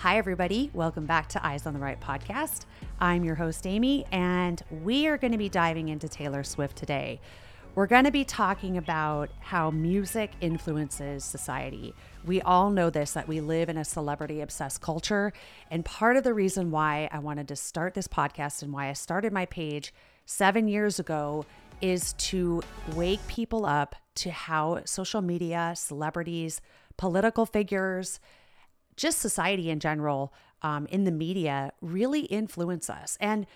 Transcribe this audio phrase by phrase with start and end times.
[0.00, 0.70] Hi, everybody.
[0.74, 2.66] Welcome back to Eyes on the Right podcast.
[3.00, 7.18] I'm your host, Amy, and we are going to be diving into Taylor Swift today.
[7.74, 11.94] We're going to be talking about how music influences society.
[12.26, 15.32] We all know this that we live in a celebrity obsessed culture.
[15.70, 18.92] And part of the reason why I wanted to start this podcast and why I
[18.92, 19.94] started my page
[20.26, 21.46] seven years ago
[21.80, 22.62] is to
[22.94, 26.60] wake people up to how social media, celebrities,
[26.98, 28.20] political figures,
[28.96, 30.32] just society in general,
[30.62, 33.16] um, in the media, really influence us.
[33.20, 33.46] And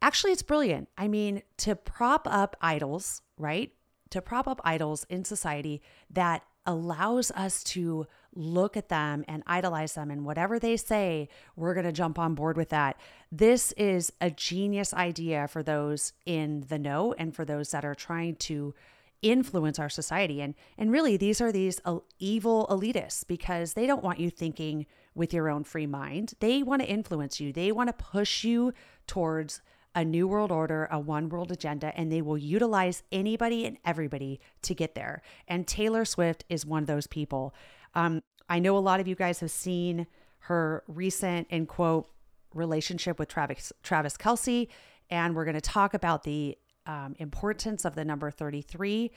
[0.00, 0.88] actually, it's brilliant.
[0.98, 3.72] I mean, to prop up idols, right?
[4.10, 9.94] To prop up idols in society that allows us to look at them and idolize
[9.94, 12.98] them and whatever they say we're going to jump on board with that
[13.30, 17.94] this is a genius idea for those in the know and for those that are
[17.94, 18.74] trying to
[19.22, 20.42] influence our society.
[20.42, 21.80] And and really these are these
[22.18, 26.34] evil elitists because they don't want you thinking with your own free mind.
[26.40, 27.52] They want to influence you.
[27.52, 28.72] They want to push you
[29.06, 29.60] towards
[29.94, 34.40] a new world order, a one world agenda, and they will utilize anybody and everybody
[34.62, 35.22] to get there.
[35.46, 37.54] And Taylor Swift is one of those people.
[37.94, 40.06] Um, I know a lot of you guys have seen
[40.40, 42.08] her recent, in quote,
[42.54, 44.68] relationship with Travis Travis Kelce,
[45.10, 49.10] and we're going to talk about the um, importance of the number 33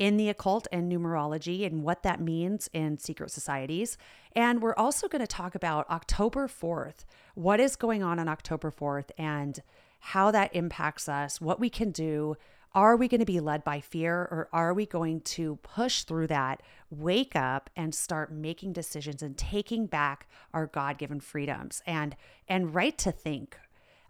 [0.00, 3.98] in the occult and numerology and what that means in secret societies.
[4.34, 7.04] And we're also going to talk about October 4th,
[7.34, 9.62] what is going on on October 4th, and
[10.00, 12.36] how that impacts us, what we can do.
[12.72, 16.28] Are we going to be led by fear or are we going to push through
[16.28, 22.16] that, wake up and start making decisions and taking back our God-given freedoms and
[22.48, 23.58] and right to think?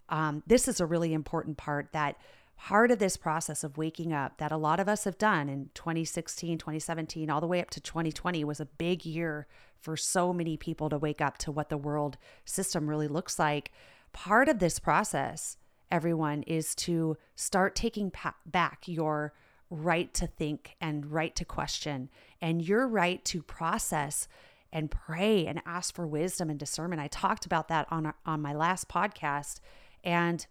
[0.07, 2.17] Um, this is a really important part that
[2.63, 5.71] part of this process of waking up that a lot of us have done in
[5.73, 9.47] 2016, 2017, all the way up to 2020 was a big year
[9.79, 13.71] for so many people to wake up to what the world system really looks like.
[14.13, 15.57] Part of this process,
[15.89, 19.33] everyone, is to start taking pa- back your
[19.71, 22.11] right to think and right to question
[22.43, 24.27] and your right to process
[24.71, 27.01] and pray and ask for wisdom and discernment.
[27.01, 29.61] I talked about that on on my last podcast
[30.03, 30.45] and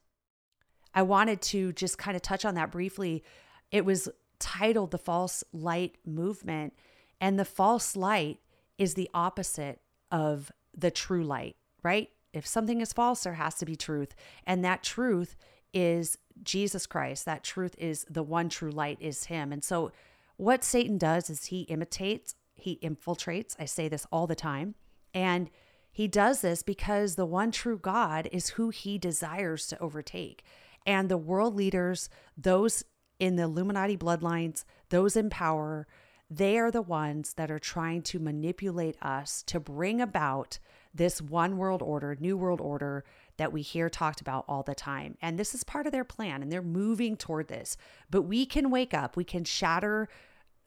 [0.95, 3.23] I wanted to just kind of touch on that briefly.
[3.71, 4.09] It was
[4.39, 6.73] titled The False Light Movement,
[7.21, 8.39] and the false light
[8.79, 9.81] is the opposite
[10.11, 12.11] of the true light, right?
[12.33, 14.15] If something is false, there has to be truth.
[14.47, 15.37] And that truth
[15.75, 17.25] is Jesus Christ.
[17.27, 19.53] That truth is the one true light is him.
[19.53, 19.93] And so
[20.37, 23.57] what Satan does is he imitates, he infiltrates.
[23.59, 24.75] I say this all the time.
[25.13, 25.51] And
[25.93, 30.45] he does this because the one true God is who he desires to overtake.
[30.87, 32.85] And the world leaders, those
[33.19, 35.87] in the Illuminati bloodlines, those in power,
[36.31, 40.59] they are the ones that are trying to manipulate us to bring about
[40.95, 43.05] this one world order, new world order
[43.37, 45.17] that we hear talked about all the time.
[45.21, 47.77] And this is part of their plan, and they're moving toward this.
[48.11, 50.09] But we can wake up, we can shatter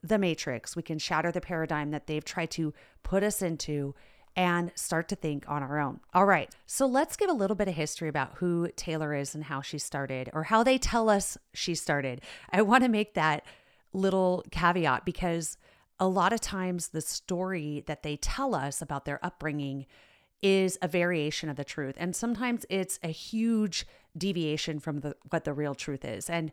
[0.02, 3.94] the matrix, we can shatter the paradigm that they've tried to put us into
[4.36, 6.00] and start to think on our own.
[6.12, 9.44] All right, so let's give a little bit of history about who Taylor is and
[9.44, 12.20] how she started, or how they tell us she started.
[12.50, 13.44] I want to make that
[13.92, 15.56] little caveat because
[16.00, 19.86] a lot of times the story that they tell us about their upbringing
[20.42, 23.86] is a variation of the truth and sometimes it's a huge
[24.18, 26.52] deviation from the what the real truth is and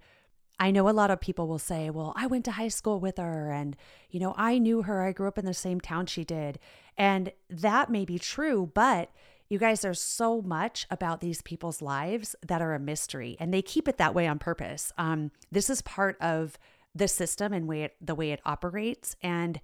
[0.61, 3.17] I know a lot of people will say, well, I went to high school with
[3.17, 3.75] her and,
[4.11, 5.01] you know, I knew her.
[5.01, 6.59] I grew up in the same town she did.
[6.95, 9.09] And that may be true, but
[9.49, 13.63] you guys, there's so much about these people's lives that are a mystery and they
[13.63, 14.93] keep it that way on purpose.
[14.99, 16.59] Um, this is part of
[16.93, 19.15] the system and way it, the way it operates.
[19.23, 19.59] And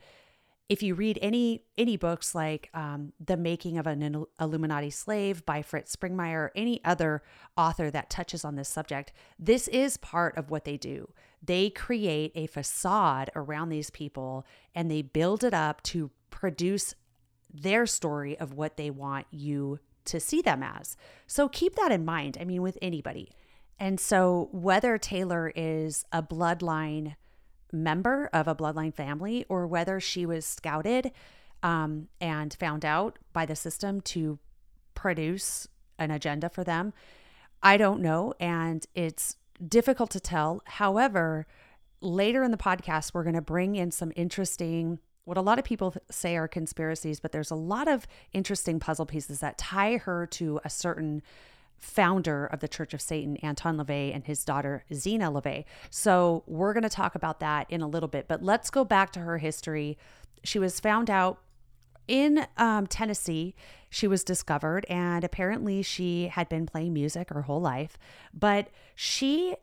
[0.69, 5.61] if you read any any books like um, the making of an illuminati slave by
[5.61, 7.23] fritz springmeier or any other
[7.55, 11.11] author that touches on this subject this is part of what they do.
[11.41, 14.45] They create a facade around these people
[14.75, 16.95] and they build it up to produce
[17.53, 20.97] their story of what they want you to see them as.
[21.27, 23.31] So keep that in mind i mean with anybody.
[23.79, 27.15] And so whether taylor is a bloodline
[27.71, 31.11] member of a bloodline family or whether she was scouted
[31.63, 34.39] um, and found out by the system to
[34.93, 35.67] produce
[35.99, 36.93] an agenda for them.
[37.61, 38.33] I don't know.
[38.39, 39.37] And it's
[39.67, 40.61] difficult to tell.
[40.65, 41.47] However,
[42.01, 45.65] later in the podcast, we're going to bring in some interesting, what a lot of
[45.65, 50.27] people say are conspiracies, but there's a lot of interesting puzzle pieces that tie her
[50.27, 51.23] to a certain
[51.77, 55.65] founder of the Church of Satan, Anton LaVey, and his daughter, Zeena LaVey.
[55.89, 59.11] So we're going to talk about that in a little bit, but let's go back
[59.13, 59.97] to her history.
[60.43, 61.39] She was found out
[62.07, 63.53] in um, Tennessee,
[63.89, 67.97] she was discovered, and apparently she had been playing music her whole life.
[68.33, 69.55] But she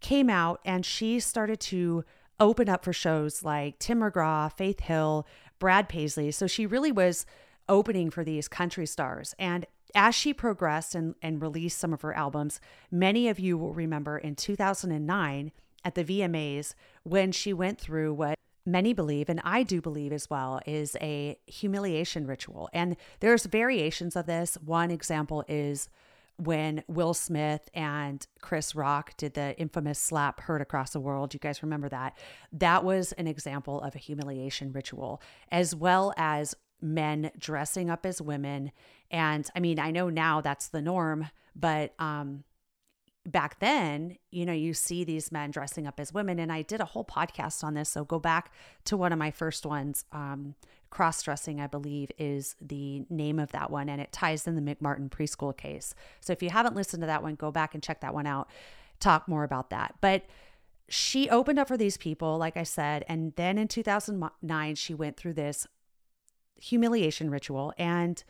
[0.00, 2.04] came out and she started to
[2.38, 5.26] open up for shows like Tim McGraw, Faith Hill,
[5.58, 6.30] Brad Paisley.
[6.30, 7.26] So she really was
[7.68, 9.34] opening for these country stars.
[9.38, 13.74] And as she progressed and, and released some of her albums, many of you will
[13.74, 15.52] remember in 2009
[15.84, 16.74] at the VMAs
[17.04, 21.38] when she went through what many believe, and I do believe as well, is a
[21.46, 22.68] humiliation ritual.
[22.72, 24.56] And there's variations of this.
[24.64, 25.88] One example is
[26.36, 31.34] when Will Smith and Chris Rock did the infamous slap heard across the world.
[31.34, 32.16] You guys remember that?
[32.52, 35.20] That was an example of a humiliation ritual,
[35.50, 38.72] as well as men dressing up as women.
[39.10, 42.44] And I mean, I know now that's the norm, but um,
[43.26, 46.38] back then, you know, you see these men dressing up as women.
[46.38, 47.90] And I did a whole podcast on this.
[47.90, 48.52] So go back
[48.84, 50.04] to one of my first ones.
[50.12, 50.54] Um,
[50.90, 53.90] Cross dressing, I believe, is the name of that one.
[53.90, 55.94] And it ties in the McMartin preschool case.
[56.20, 58.48] So if you haven't listened to that one, go back and check that one out.
[58.98, 59.96] Talk more about that.
[60.00, 60.24] But
[60.88, 63.04] she opened up for these people, like I said.
[63.06, 65.66] And then in 2009, she went through this
[66.60, 67.72] humiliation ritual.
[67.78, 68.22] And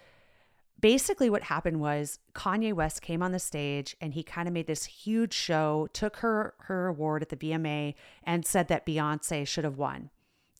[0.80, 4.66] basically what happened was Kanye West came on the stage and he kind of made
[4.66, 7.94] this huge show, took her her award at the VMA
[8.24, 10.10] and said that Beyonce should have won.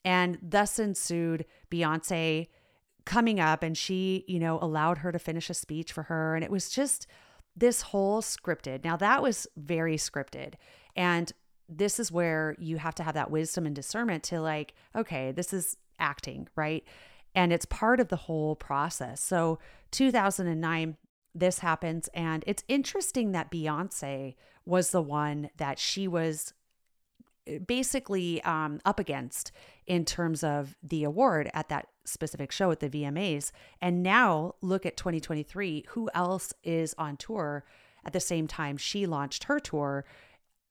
[0.05, 2.49] And thus ensued Beyonce
[3.05, 6.45] coming up and she, you know, allowed her to finish a speech for her and
[6.45, 7.07] it was just
[7.57, 8.85] this whole scripted.
[8.85, 10.55] Now that was very scripted.
[10.97, 11.33] And
[11.69, 15.53] this is where you have to have that wisdom and discernment to like, okay, this
[15.53, 16.85] is acting, right?
[17.39, 19.21] And it's part of the whole process.
[19.21, 19.61] So
[19.93, 20.97] 2009
[21.35, 26.53] this happens and it's interesting that Beyonce was the one that she was
[27.47, 29.53] eh, basically um, up against
[29.87, 33.53] in terms of the award at that specific show at the VMAs.
[33.81, 37.65] And now look at 2023, who else is on tour
[38.05, 40.05] at the same time she launched her tour,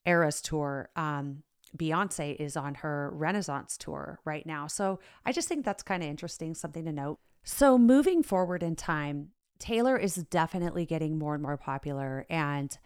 [0.06, 0.90] Eras tour.
[0.98, 1.44] Um,
[1.76, 4.68] Beyonce is on her Renaissance tour right now.
[4.68, 7.20] So I just think that's kind of interesting, something to note.
[7.44, 9.30] So moving forward in time,
[9.60, 12.26] Taylor is definitely getting more and more popular.
[12.30, 12.78] And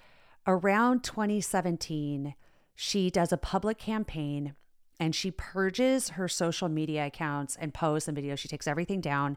[0.47, 2.35] around 2017,
[2.75, 4.55] she does a public campaign
[4.99, 8.37] and she purges her social media accounts and posts and videos.
[8.37, 9.35] She takes everything down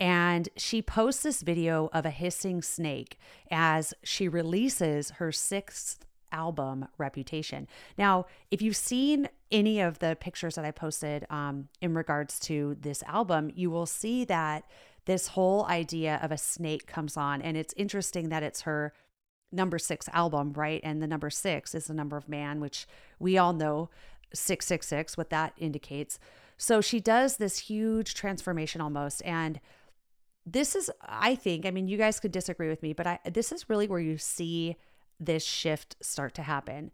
[0.00, 3.18] and she posts this video of a hissing snake
[3.50, 7.68] as she releases her sixth album reputation.
[7.96, 12.76] Now, if you've seen any of the pictures that I posted um, in regards to
[12.80, 14.64] this album, you will see that
[15.04, 17.42] this whole idea of a snake comes on.
[17.42, 18.92] And it's interesting that it's her
[19.50, 20.80] number six album, right?
[20.82, 22.86] And the number six is the number of man, which
[23.18, 23.90] we all know
[24.32, 26.18] 666, what that indicates.
[26.56, 29.22] So she does this huge transformation almost.
[29.24, 29.60] And
[30.46, 33.52] this is, I think, I mean, you guys could disagree with me, but I, this
[33.52, 34.76] is really where you see
[35.24, 36.90] this shift start to happen.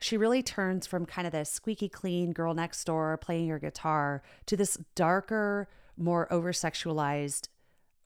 [0.00, 4.22] She really turns from kind of the squeaky clean girl next door playing her guitar
[4.46, 7.48] to this darker, more over sexualized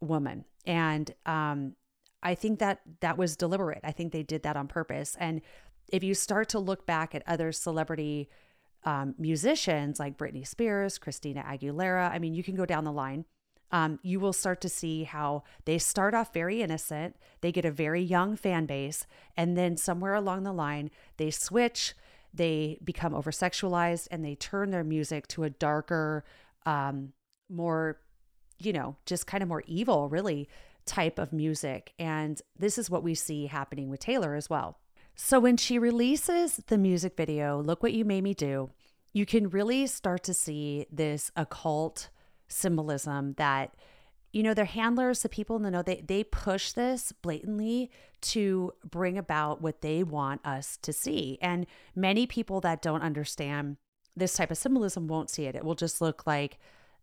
[0.00, 0.44] woman.
[0.67, 1.75] And um,
[2.22, 3.81] I think that that was deliberate.
[3.82, 5.17] I think they did that on purpose.
[5.19, 5.40] And
[5.88, 8.28] if you start to look back at other celebrity
[8.84, 13.24] um, musicians like Britney Spears, Christina Aguilera, I mean, you can go down the line
[13.72, 17.70] um, you will start to see how they start off very innocent, they get a
[17.70, 21.94] very young fan base, and then somewhere along the line, they switch,
[22.32, 26.24] they become over sexualized, and they turn their music to a darker,
[26.67, 27.12] um,
[27.48, 28.00] more,
[28.58, 30.48] you know, just kind of more evil, really,
[30.86, 31.93] type of music.
[31.98, 34.79] And this is what we see happening with Taylor as well.
[35.15, 38.70] So when she releases the music video, Look What You Made Me Do,
[39.12, 42.10] you can really start to see this occult
[42.51, 43.75] symbolism that
[44.33, 47.91] you know their handlers the people in the know they they push this blatantly
[48.21, 51.39] to bring about what they want us to see.
[51.41, 53.77] And many people that don't understand
[54.17, 55.55] this type of symbolism won't see it.
[55.55, 56.59] It will just look like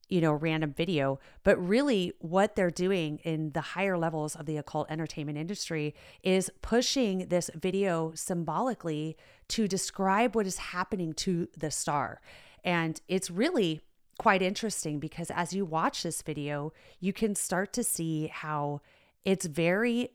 [0.09, 1.19] you know random video.
[1.43, 6.49] But really what they're doing in the higher levels of the occult entertainment industry is
[6.61, 9.17] pushing this video symbolically
[9.49, 12.21] to describe what is happening to the star.
[12.63, 13.81] And it's really
[14.17, 18.81] quite interesting because as you watch this video, you can start to see how
[19.23, 20.11] it's very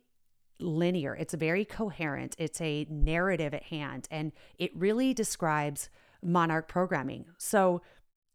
[0.59, 5.89] linear, it's very coherent, it's a narrative at hand, and it really describes
[6.23, 7.27] monarch programming.
[7.39, 7.83] So,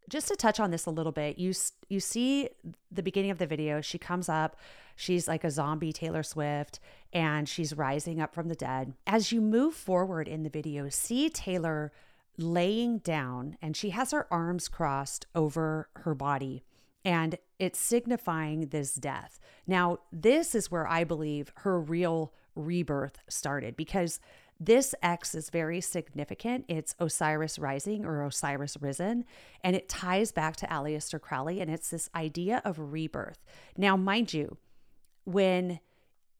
[0.08, 1.52] just to touch on this a little bit, you
[1.88, 2.48] you see
[2.90, 3.82] the beginning of the video.
[3.82, 4.56] She comes up,
[4.96, 6.80] she's like a zombie Taylor Swift,
[7.12, 8.94] and she's rising up from the dead.
[9.06, 11.92] As you move forward in the video, see Taylor
[12.38, 16.64] laying down and she has her arms crossed over her body
[17.04, 19.40] and it's signifying this death.
[19.66, 24.20] Now, this is where I believe her real rebirth started because
[24.60, 26.64] this X is very significant.
[26.68, 29.24] It's Osiris rising or Osiris risen,
[29.62, 33.38] and it ties back to Aleister Crowley, and it's this idea of rebirth.
[33.76, 34.56] Now, mind you,
[35.24, 35.78] when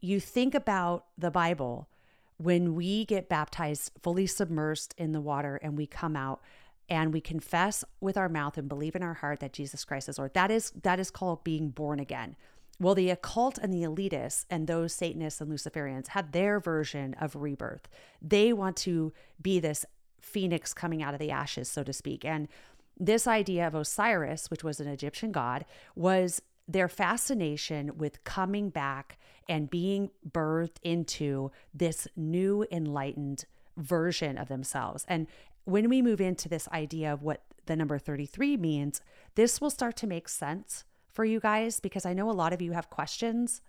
[0.01, 1.89] you think about the Bible,
[2.39, 6.41] when we get baptized, fully submersed in the water, and we come out,
[6.89, 10.19] and we confess with our mouth and believe in our heart that Jesus Christ is
[10.19, 10.35] Lord.
[10.35, 12.37] That is that is called being born again.
[12.81, 17.35] Well, the occult and the elitists and those Satanists and Luciferians have their version of
[17.35, 17.89] rebirth.
[18.23, 19.85] They want to be this
[20.21, 22.25] phoenix coming out of the ashes, so to speak.
[22.25, 22.47] And
[22.97, 25.65] this idea of Osiris, which was an Egyptian god,
[25.97, 33.47] was their fascination with coming back and being birthed into this new enlightened
[33.77, 35.07] version of themselves.
[35.09, 35.27] And
[35.65, 39.01] when we move into this idea of what the number 33 means,
[39.35, 42.61] this will start to make sense for you guys because I know a lot of
[42.61, 43.61] you have questions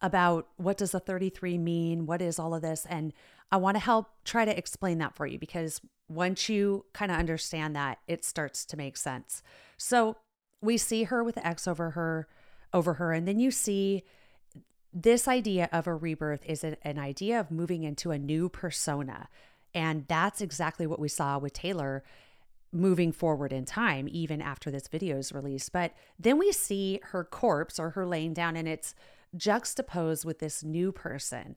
[0.00, 2.06] about what does the 33 mean?
[2.06, 2.86] What is all of this?
[2.88, 3.12] And
[3.50, 7.18] I want to help try to explain that for you because once you kind of
[7.18, 9.42] understand that, it starts to make sense.
[9.76, 10.16] So
[10.60, 12.28] we see her with X over her,
[12.72, 14.02] over her, and then you see
[14.92, 19.28] this idea of a rebirth is an idea of moving into a new persona.
[19.74, 22.02] And that's exactly what we saw with Taylor
[22.72, 25.72] moving forward in time, even after this video is released.
[25.72, 28.94] But then we see her corpse or her laying down, and it's
[29.36, 31.56] juxtaposed with this new person.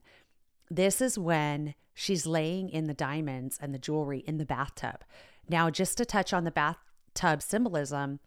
[0.70, 5.04] This is when she's laying in the diamonds and the jewelry in the bathtub.
[5.48, 8.20] Now, just to touch on the bathtub symbolism,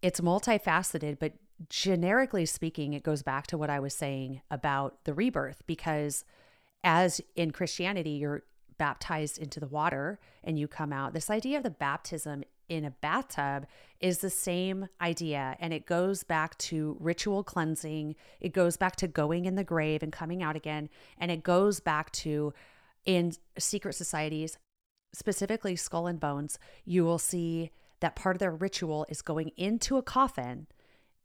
[0.00, 1.34] it's multifaceted, but
[1.68, 6.24] generically speaking, it goes back to what I was saying about the rebirth because
[6.84, 8.44] as in Christianity, you're
[8.78, 11.12] baptized into the water and you come out.
[11.12, 13.66] This idea of the baptism in a bathtub
[14.00, 15.56] is the same idea.
[15.58, 20.02] And it goes back to ritual cleansing, it goes back to going in the grave
[20.02, 20.88] and coming out again.
[21.18, 22.52] And it goes back to
[23.04, 24.58] in secret societies,
[25.12, 29.96] specifically skull and bones, you will see that part of their ritual is going into
[29.96, 30.66] a coffin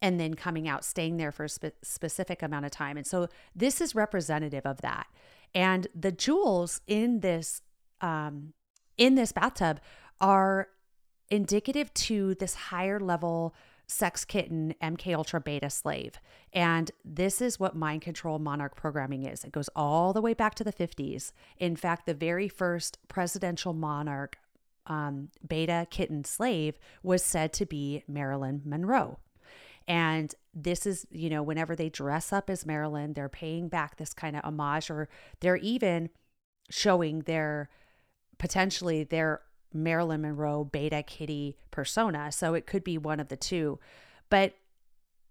[0.04, 2.98] and then coming out, staying there for a spe- specific amount of time.
[2.98, 5.06] And so this is representative of that.
[5.54, 7.62] And the jewels in this
[8.02, 8.52] um,
[8.98, 9.80] in this bathtub
[10.20, 10.68] are
[11.30, 13.54] indicative to this higher level
[13.86, 16.20] sex kitten MK Ultra beta slave.
[16.52, 19.42] And this is what mind control monarch programming is.
[19.42, 21.32] It goes all the way back to the 50s.
[21.56, 24.36] In fact, the very first presidential monarch
[24.86, 29.18] um, beta kitten slave was said to be Marilyn Monroe.
[29.86, 34.14] And this is, you know, whenever they dress up as Marilyn, they're paying back this
[34.14, 35.08] kind of homage, or
[35.40, 36.10] they're even
[36.70, 37.68] showing their
[38.38, 42.30] potentially their Marilyn Monroe beta kitty persona.
[42.32, 43.78] So it could be one of the two.
[44.30, 44.54] But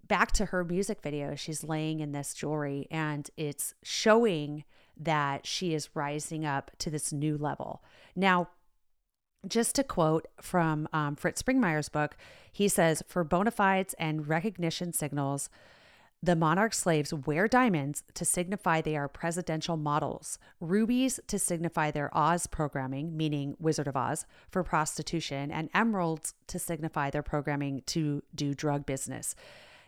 [0.07, 4.65] back to her music video, she's laying in this jewelry and it's showing
[4.97, 7.83] that she is rising up to this new level.
[8.15, 8.49] Now,
[9.47, 12.15] just to quote from um, Fritz Springmeier's book,
[12.51, 15.49] he says, For bona fides and recognition signals,
[16.21, 22.15] the monarch slaves wear diamonds to signify they are presidential models, rubies to signify their
[22.15, 28.23] Oz programming, meaning Wizard of Oz, for prostitution, and emeralds to signify their programming to
[28.33, 29.35] do drug business.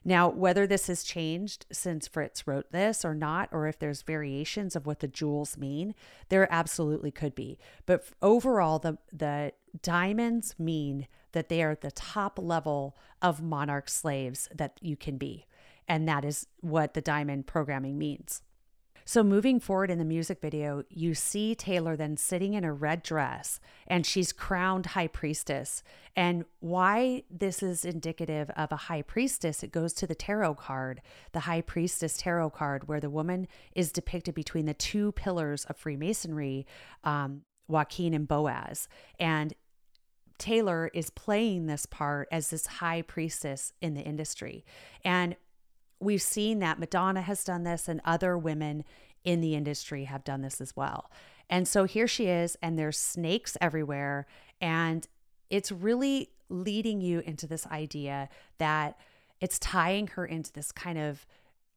[0.07, 4.75] Now, whether this has changed since Fritz wrote this or not, or if there's variations
[4.75, 5.95] of what the jewels mean,
[6.29, 7.57] there absolutely could be.
[7.88, 14.47] But overall, the the diamonds mean that they are the top level of monarch slaves
[14.53, 15.47] that you can be.
[15.88, 18.41] And that is what the diamond programming means.
[19.07, 23.03] So, moving forward in the music video, you see Taylor then sitting in a red
[23.03, 25.83] dress and she's crowned high priestess.
[26.15, 31.03] And why this is indicative of a high priestess, it goes to the tarot card,
[31.33, 35.77] the high priestess tarot card, where the woman is depicted between the two pillars of
[35.77, 36.65] Freemasonry,
[37.03, 38.88] um, Jachin and Boaz.
[39.19, 39.53] And
[40.39, 44.65] Taylor is playing this part as this high priestess in the industry.
[45.03, 45.35] And
[46.00, 48.84] we've seen that Madonna has done this and other women
[49.24, 51.10] in the industry have done this as well.
[51.50, 54.28] And so here she is, and there's snakes everywhere.
[54.62, 55.08] And
[55.50, 58.98] it's really leading you into this idea that
[59.42, 61.25] it's tying her into this kind of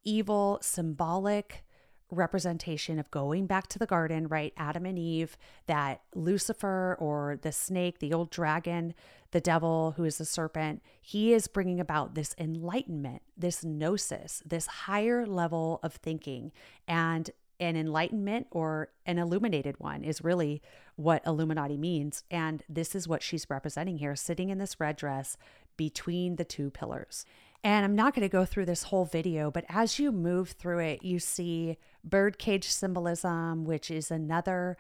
[0.05, 1.65] evil, symbolic
[2.11, 4.53] representation of going back to the garden, right?
[4.57, 5.37] Adam and Eve,
[5.67, 8.95] that Lucifer or the snake, the old dragon,
[9.31, 14.67] the devil who is the serpent, he is bringing about this enlightenment, this gnosis, this
[14.67, 16.53] higher level of thinking.
[16.87, 20.63] And an enlightenment or an illuminated one is really
[20.97, 22.25] what Illuminati means.
[22.31, 25.37] And this is what she's representing here, sitting in this red dress
[25.77, 27.25] between the two pillars.
[27.65, 30.79] And I'm not going to go through this whole video, but as you move through
[30.79, 34.77] it, you see birdcage symbolism, which is another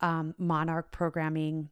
[0.00, 1.68] um, monarch programming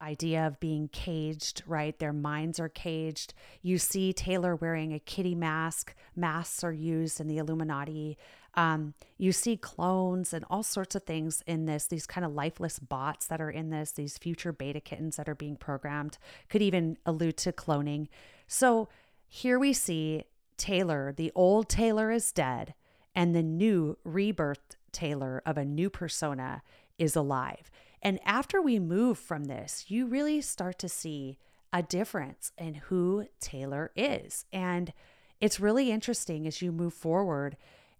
[0.00, 1.98] idea of being caged, right?
[1.98, 3.34] Their minds are caged.
[3.62, 5.94] You see Taylor wearing a kitty mask.
[6.14, 8.16] Masks are used in the Illuminati.
[8.54, 12.78] Um, you see clones and all sorts of things in this, these kind of lifeless
[12.78, 16.96] bots that are in this, these future beta kittens that are being programmed, could even
[17.04, 18.08] allude to cloning.
[18.46, 18.88] So
[19.28, 20.24] here we see
[20.56, 22.74] Taylor, the old Taylor is dead,
[23.14, 26.62] and the new rebirth Taylor of a new persona
[26.98, 27.70] is alive.
[28.02, 31.38] And after we move from this, you really start to see
[31.72, 34.46] a difference in who Taylor is.
[34.52, 34.92] And
[35.40, 37.56] it's really interesting as you move forward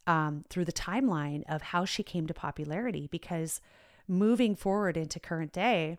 [0.06, 3.60] um, through the timeline of how she came to popularity because
[4.06, 5.98] moving forward into current day,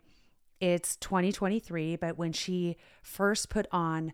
[0.60, 4.14] it's 2023, but when she first put on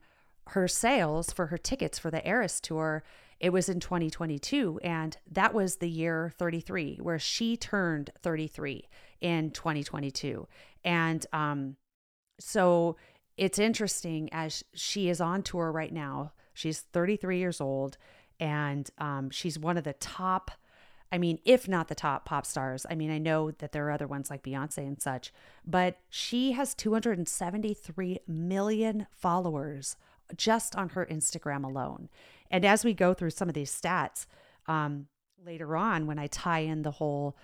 [0.50, 3.04] her sales for her tickets for the Eras tour,
[3.40, 4.80] it was in 2022.
[4.84, 8.88] And that was the year 33, where she turned 33
[9.22, 10.48] in 2022.
[10.84, 11.76] And um,
[12.40, 12.96] so
[13.38, 16.32] it's interesting as she is on tour right now.
[16.54, 17.98] She's 33 years old
[18.40, 20.52] and um, she's one of the top.
[21.12, 23.92] I mean, if not the top pop stars, I mean, I know that there are
[23.92, 25.34] other ones like Beyonce and such,
[25.66, 29.96] but she has 273 million followers
[30.36, 32.10] just on her Instagram alone.
[32.50, 34.26] And as we go through some of these stats
[34.68, 35.08] um,
[35.44, 37.38] later on, when I tie in the whole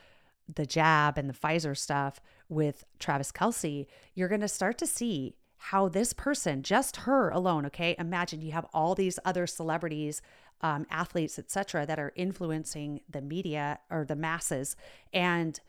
[0.53, 2.19] the jab and the Pfizer stuff
[2.49, 3.85] with Travis Kelce,
[4.15, 8.51] you're going to start to see how this person, just her alone, okay, imagine you
[8.51, 10.21] have all these other celebrities,
[10.61, 14.75] um, athletes, etc., that are influencing the media or the masses,
[15.13, 15.59] and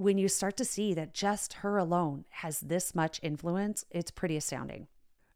[0.00, 4.34] when you start to see that just her alone has this much influence, it's pretty
[4.34, 4.86] astounding.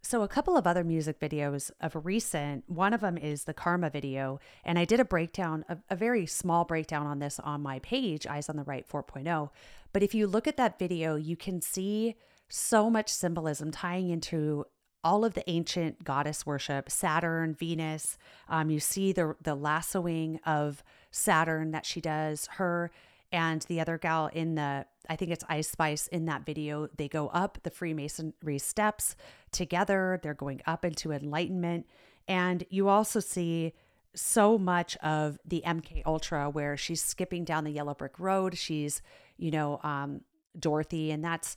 [0.05, 3.89] So, a couple of other music videos of recent, one of them is the Karma
[3.89, 4.39] video.
[4.63, 8.27] And I did a breakdown, a, a, very small breakdown on this on my page,
[8.27, 9.49] Eyes on the Right 4.0.
[9.95, 12.17] But if you look at that video, you can see
[12.51, 14.67] so much symbolism tying into
[15.03, 18.19] all of the ancient goddess worship Saturn, Venus.
[18.51, 22.91] Um, you see the, the lassoing of Saturn that she does, her
[23.35, 26.89] and the other gal in the I think it's Ice Spice in that video.
[26.97, 29.17] They go up the Freemasonry steps
[29.55, 30.21] together.
[30.23, 31.87] They're going up into enlightenment.
[32.29, 33.73] And you also see
[34.15, 38.57] so much of the MK Ultra where she's skipping down the yellow brick road.
[38.57, 39.03] She's,
[39.37, 40.21] you know, um,
[40.59, 41.11] Dorothy.
[41.11, 41.57] And that's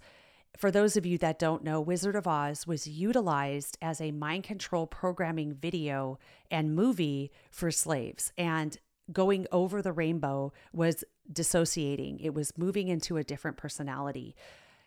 [0.58, 4.44] for those of you that don't know, Wizard of Oz was utilized as a mind
[4.44, 6.18] control programming video
[6.50, 8.34] and movie for slaves.
[8.38, 8.78] And
[9.12, 14.36] going over the rainbow was dissociating, it was moving into a different personality.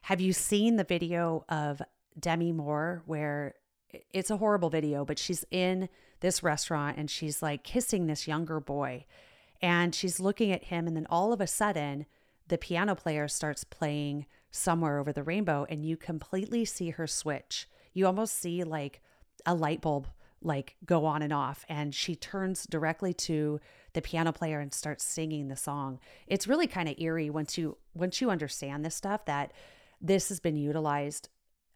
[0.02, 1.80] Have you seen the video of
[2.18, 3.54] Demi Moore where
[4.12, 5.88] it's a horrible video, but she's in
[6.20, 9.04] this restaurant and she's like kissing this younger boy
[9.62, 12.06] and she's looking at him and then all of a sudden
[12.48, 17.68] the piano player starts playing somewhere over the rainbow and you completely see her switch.
[17.92, 19.00] You almost see like
[19.46, 20.08] a light bulb
[20.42, 23.60] like go on and off and she turns directly to
[23.92, 26.00] the piano player and starts singing the song.
[26.26, 29.52] It's really kind of eerie once you once you understand this stuff that
[30.00, 31.28] this has been utilized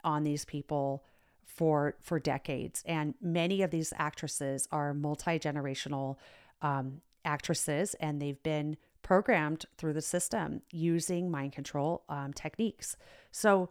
[0.05, 1.05] on these people
[1.45, 2.83] for for decades.
[2.87, 6.17] And many of these actresses are multi-generational
[6.63, 12.97] um, actresses and they've been programmed through the system using mind control um, techniques.
[13.31, 13.71] So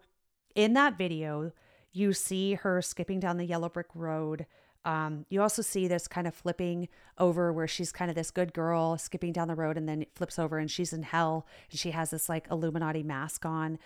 [0.56, 1.52] in that video
[1.92, 4.48] you see her skipping down the yellow brick road.
[4.86, 8.54] Um, you also see this kind of flipping over where she's kind of this good
[8.54, 11.80] girl skipping down the road and then it flips over and she's in hell and
[11.80, 13.80] she has this like Illuminati mask on.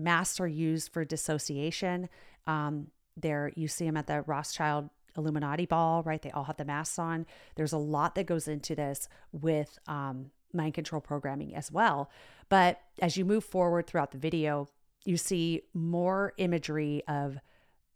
[0.00, 2.08] Masks are used for dissociation.
[2.46, 6.22] Um, there you see them at the Rothschild Illuminati ball, right?
[6.22, 7.26] They all have the masks on.
[7.56, 12.10] There's a lot that goes into this with um, mind control programming as well.
[12.48, 14.68] But as you move forward throughout the video,
[15.04, 17.38] you see more imagery of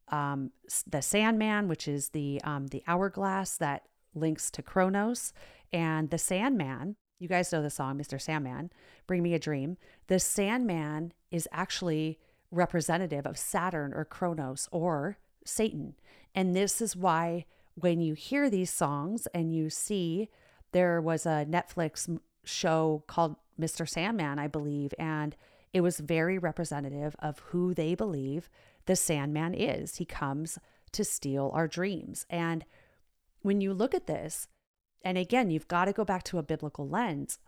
[0.09, 0.51] um,
[0.87, 5.33] the Sandman, which is the um, the hourglass that links to Kronos,
[5.73, 6.97] and the Sandman.
[7.25, 8.21] You guys know the song, Mr.
[8.21, 8.71] Sandman,
[9.07, 9.79] Bring Me a Dream.
[10.09, 12.19] The Sandman is actually
[12.51, 15.95] representative of Saturn or Kronos or Satan.
[16.35, 20.29] And this is why when you hear these songs and you see
[20.73, 23.89] there was a Netflix show called Mr.
[23.89, 25.35] Sandman, I believe, and
[25.73, 28.51] it was very representative of who they believe
[28.85, 29.97] the Sandman is.
[29.97, 30.59] He comes
[30.93, 32.27] to steal our dreams.
[32.29, 32.67] And
[33.41, 34.47] when you look at this,
[35.05, 37.39] and again, you've got to go back to a biblical lens,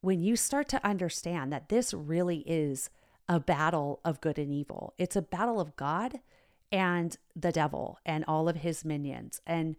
[0.00, 2.90] when you start to understand that this really is
[3.28, 6.20] a battle of good and evil, it's a battle of God
[6.70, 9.40] and the devil and all of his minions.
[9.46, 9.76] And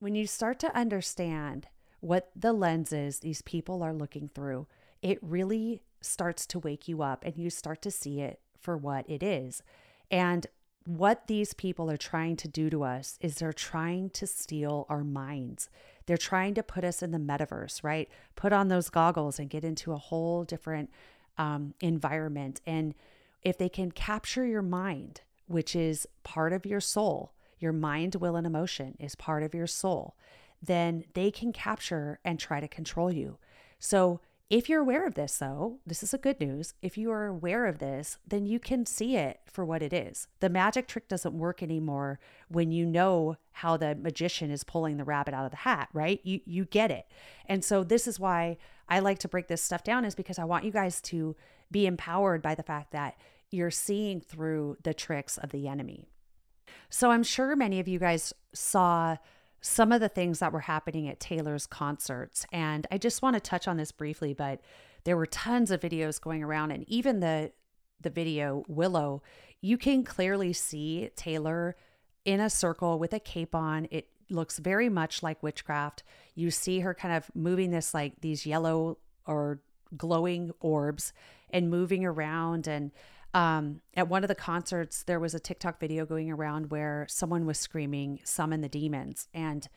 [0.00, 1.68] when you start to understand
[2.00, 4.66] what the lens is these people are looking through,
[5.02, 9.08] it really starts to wake you up and you start to see it for what
[9.08, 9.62] it is.
[10.10, 10.46] And
[10.96, 15.04] what these people are trying to do to us is they're trying to steal our
[15.04, 15.68] minds.
[16.06, 18.08] They're trying to put us in the metaverse, right?
[18.34, 20.90] Put on those goggles and get into a whole different
[21.38, 22.60] um, environment.
[22.66, 22.94] And
[23.42, 28.34] if they can capture your mind, which is part of your soul, your mind, will,
[28.34, 30.16] and emotion is part of your soul,
[30.60, 33.38] then they can capture and try to control you.
[33.78, 34.20] So
[34.50, 36.74] if you're aware of this, though, this is a good news.
[36.82, 40.26] If you are aware of this, then you can see it for what it is.
[40.40, 45.04] The magic trick doesn't work anymore when you know how the magician is pulling the
[45.04, 46.20] rabbit out of the hat, right?
[46.24, 47.06] You you get it.
[47.46, 48.58] And so this is why
[48.88, 51.36] I like to break this stuff down is because I want you guys to
[51.70, 53.16] be empowered by the fact that
[53.52, 56.08] you're seeing through the tricks of the enemy.
[56.88, 59.16] So I'm sure many of you guys saw
[59.60, 62.46] some of the things that were happening at Taylor's concerts.
[62.52, 64.60] And I just want to touch on this briefly, but
[65.04, 67.52] there were tons of videos going around and even the
[68.02, 69.22] the video Willow,
[69.60, 71.76] you can clearly see Taylor
[72.24, 73.88] in a circle with a cape on.
[73.90, 76.02] It looks very much like witchcraft.
[76.34, 79.60] You see her kind of moving this like these yellow or
[79.96, 81.12] glowing orbs
[81.50, 82.92] and moving around and
[83.32, 87.46] um, at one of the concerts, there was a TikTok video going around where someone
[87.46, 89.28] was screaming, Summon the demons.
[89.32, 89.68] And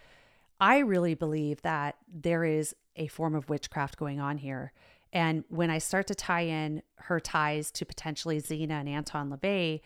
[0.59, 4.73] I really believe that there is a form of witchcraft going on here.
[5.11, 9.81] And when I start to tie in her ties to potentially Zeena and Anton LaVey,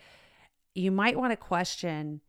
[0.74, 2.22] you might want to question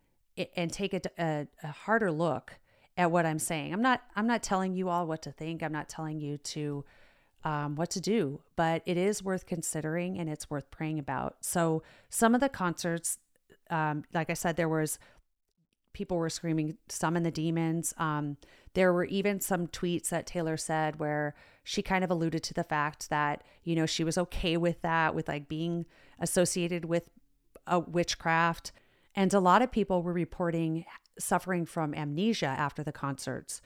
[0.56, 2.60] and take a, a, a harder look
[2.98, 3.72] at what I'm saying.
[3.74, 5.64] I'm not I'm not telling you all what to think.
[5.64, 6.84] I'm not telling you to
[7.44, 11.38] um, what to do, but it is worth considering and it's worth praying about.
[11.42, 13.18] So some of the concerts,
[13.70, 15.00] um, like I said, there was
[15.94, 17.94] people were screaming summon the demons.
[17.98, 18.38] Um,
[18.74, 22.64] there were even some tweets that taylor said where she kind of alluded to the
[22.64, 25.86] fact that you know she was okay with that with like being
[26.20, 27.10] associated with
[27.66, 28.72] a witchcraft.
[29.16, 30.86] And a lot of people were reporting
[31.18, 33.62] suffering from amnesia after the concerts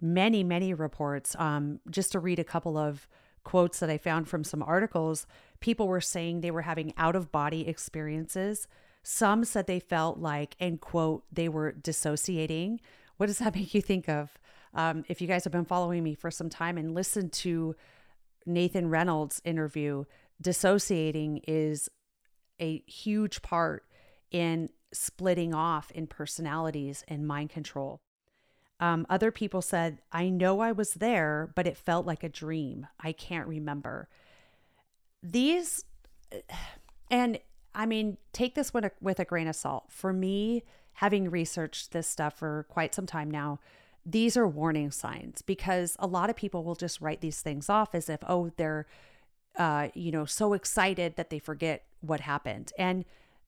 [0.00, 1.34] many, many reports.
[1.38, 3.08] Um, just to read a couple of
[3.44, 5.26] quotes that I found from some articles,
[5.60, 8.68] people were saying they were having out of body experiences.
[9.02, 12.80] Some said they felt like, and quote, they were dissociating.
[13.16, 14.38] What does that make you think of?
[14.74, 17.74] Um, if you guys have been following me for some time and listened to
[18.44, 20.04] Nathan Reynolds' interview,
[20.40, 21.88] dissociating is
[22.60, 23.84] a huge part
[24.30, 28.00] in splitting off in personalities and mind control.
[28.80, 32.86] Um, other people said, I know I was there, but it felt like a dream.
[33.00, 34.08] I can't remember.
[35.22, 35.84] These,
[37.10, 37.38] and
[37.74, 39.84] I mean, take this with with a grain of salt.
[39.88, 40.64] For me,
[40.94, 43.60] having researched this stuff for quite some time now,
[44.04, 47.94] these are warning signs because a lot of people will just write these things off
[47.94, 48.86] as if, oh, they're,
[49.56, 52.72] uh, you know, so excited that they forget what happened.
[52.78, 53.04] And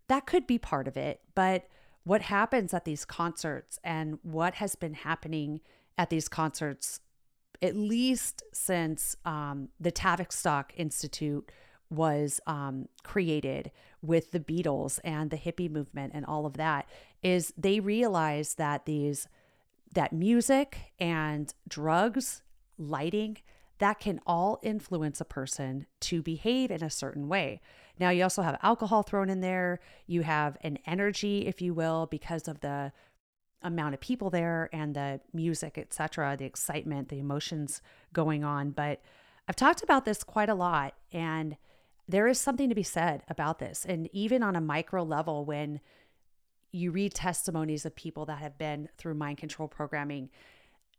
[0.09, 1.21] that could be part of it.
[1.35, 1.67] But
[2.05, 5.61] what happens at these concerts and what has been happening
[5.99, 7.01] at these concerts,
[7.61, 11.51] at least since um, the Tavistock Institute
[11.91, 16.89] was um, created with the Beatles and the hippie movement and all of that,
[17.23, 19.29] is they realized that these
[19.93, 22.43] that music and drugs,
[22.79, 23.39] lighting,
[23.79, 27.61] that can all influence a person to behave in a certain way.
[27.99, 29.81] Now, you also have alcohol thrown in there.
[30.07, 32.93] You have an energy, if you will, because of the
[33.63, 38.71] amount of people there and the music, etc., the excitement, the emotions going on.
[38.71, 39.03] But
[39.49, 41.57] I've talked about this quite a lot, and
[42.09, 43.85] there is something to be said about this.
[43.85, 45.81] And even on a micro level, when
[46.73, 50.31] you read testimonies of people that have been through mind control programming,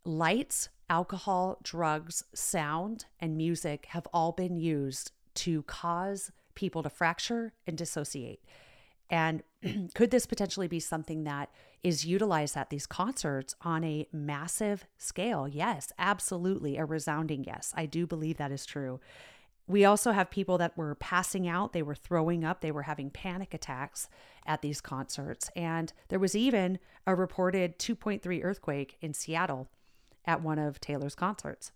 [0.03, 7.53] lights, alcohol, drugs, sound, and music have all been used to cause people to fracture
[7.65, 8.39] and dissociate.
[9.09, 9.41] And
[9.95, 11.49] could this potentially be something that
[11.81, 15.47] is utilized at these concerts on a massive scale?
[15.47, 16.77] Yes, absolutely.
[16.77, 17.73] A resounding yes.
[17.75, 18.99] I do believe that is true.
[19.65, 23.09] We also have people that were passing out, they were throwing up, they were having
[23.09, 24.07] panic attacks
[24.45, 25.49] at these concerts.
[25.55, 29.67] And there was even a reported 2.3 earthquake in Seattle
[30.25, 31.71] at one of Taylor's concerts.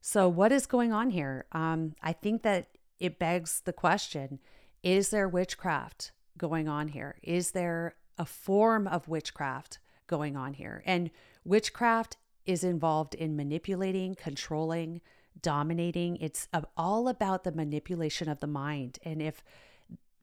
[0.00, 1.46] So, what is going on here?
[1.52, 2.68] Um, I think that
[3.00, 4.38] it begs the question
[4.82, 7.16] is there witchcraft going on here?
[7.22, 10.82] Is there a form of witchcraft going on here?
[10.86, 11.10] And
[11.44, 15.02] witchcraft is involved in manipulating, controlling,
[15.42, 16.16] dominating.
[16.16, 18.98] It's all about the manipulation of the mind.
[19.04, 19.44] And if,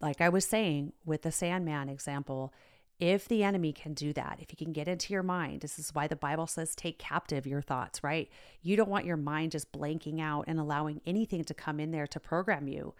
[0.02, 2.52] like I was saying with the Sandman example,
[3.00, 5.94] if the enemy can do that, if he can get into your mind, this is
[5.94, 8.28] why the Bible says take captive your thoughts, right?
[8.64, 12.08] You don't want your mind just blanking out and allowing anything to come in there
[12.08, 12.96] to program you.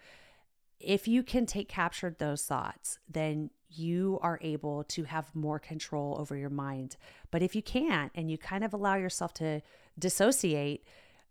[0.78, 6.16] If you can take captured those thoughts, then you are able to have more control
[6.20, 6.96] over your mind.
[7.32, 9.62] But if you can't and you kind of allow yourself to
[9.98, 10.84] dissociate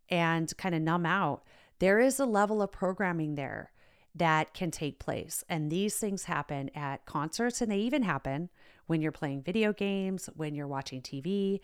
[0.10, 1.44] and kind of numb out,
[1.80, 3.72] there is a level of programming there
[4.16, 5.44] that can take place.
[5.48, 8.50] And these things happen at concerts and they even happen
[8.88, 11.60] when you're playing video games, when you're watching TV.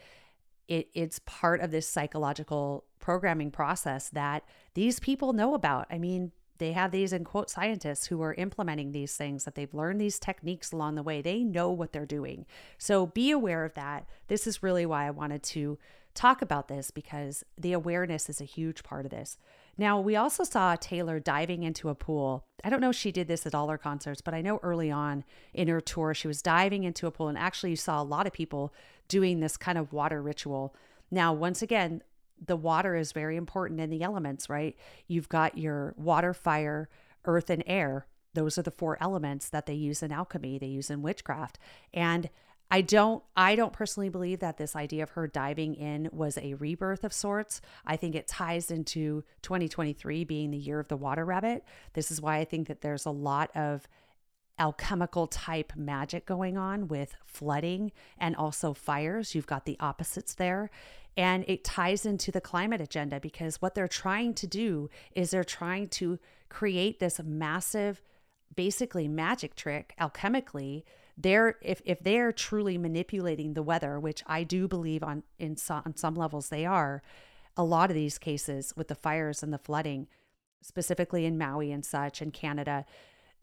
[0.67, 4.43] It, it's part of this psychological programming process that
[4.75, 5.87] these people know about.
[5.89, 9.73] I mean, they have these in quote scientists who are implementing these things that they've
[9.73, 11.21] learned these techniques along the way.
[11.21, 12.45] They know what they're doing.
[12.77, 14.05] So be aware of that.
[14.27, 15.77] This is really why I wanted to
[16.13, 19.37] talk about this because the awareness is a huge part of this.
[19.77, 22.45] Now, we also saw Taylor diving into a pool.
[22.63, 24.91] I don't know if she did this at all her concerts, but I know early
[24.91, 27.27] on in her tour, she was diving into a pool.
[27.27, 28.73] And actually, you saw a lot of people
[29.07, 30.75] doing this kind of water ritual.
[31.09, 32.03] Now, once again,
[32.45, 34.75] the water is very important in the elements, right?
[35.07, 36.89] You've got your water, fire,
[37.25, 38.05] earth, and air.
[38.33, 41.57] Those are the four elements that they use in alchemy, they use in witchcraft.
[41.93, 42.29] And
[42.73, 46.55] I don't I don't personally believe that this idea of her diving in was a
[46.55, 47.61] rebirth of sorts.
[47.85, 51.63] I think it ties into 2023 being the year of the water rabbit.
[51.93, 53.87] This is why I think that there's a lot of
[54.57, 59.35] alchemical type magic going on with flooding and also fires.
[59.35, 60.71] You've got the opposites there.
[61.15, 65.43] And it ties into the climate agenda because what they're trying to do is they're
[65.43, 66.17] trying to
[66.49, 68.01] create this massive,
[68.55, 70.81] basically magic trick alchemically
[71.17, 75.83] they're if if they're truly manipulating the weather, which I do believe on in some,
[75.85, 77.01] on some levels they are,
[77.55, 80.07] a lot of these cases with the fires and the flooding,
[80.61, 82.85] specifically in Maui and such and Canada,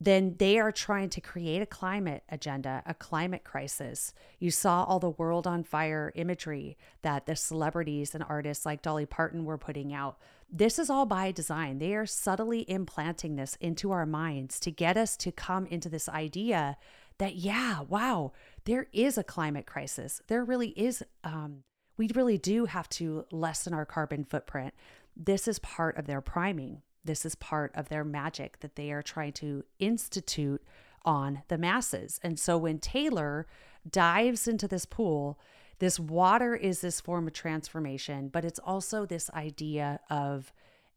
[0.00, 4.14] then they are trying to create a climate agenda, a climate crisis.
[4.38, 9.04] You saw all the world on fire imagery that the celebrities and artists like Dolly
[9.04, 10.18] Parton were putting out.
[10.50, 11.78] This is all by design.
[11.78, 16.08] They are subtly implanting this into our minds to get us to come into this
[16.08, 16.78] idea
[17.20, 18.32] that, yeah, wow,
[18.64, 20.22] there is a climate crisis.
[20.26, 21.64] There really is, um,
[21.98, 24.72] we really do have to lessen our carbon footprint.
[25.14, 26.80] This is part of their priming.
[27.04, 30.62] This is part of their magic that they are trying to institute
[31.04, 32.18] on the masses.
[32.22, 33.46] And so when Taylor
[33.88, 35.38] dives into this pool,
[35.78, 40.54] this water is this form of transformation, but it's also this idea of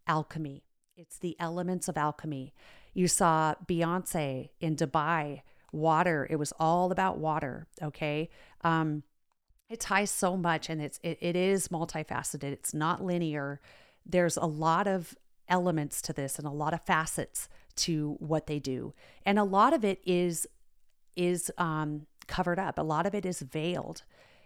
[0.07, 0.63] alchemy.
[0.95, 2.53] It's the elements of alchemy.
[2.93, 5.41] You saw Beyonce in Dubai
[5.73, 6.27] water.
[6.29, 7.67] It was all about water.
[7.81, 8.29] Okay.
[8.61, 9.03] Um,
[9.69, 12.43] it ties so much and it's it, it is multifaceted.
[12.43, 13.59] It's not linear.
[14.05, 15.15] There's a lot of
[15.49, 18.93] elements to this and a lot of facets to what they do.
[19.25, 20.47] And a lot of it is
[21.15, 22.77] is um covered up.
[22.77, 24.03] A lot of it is veiled.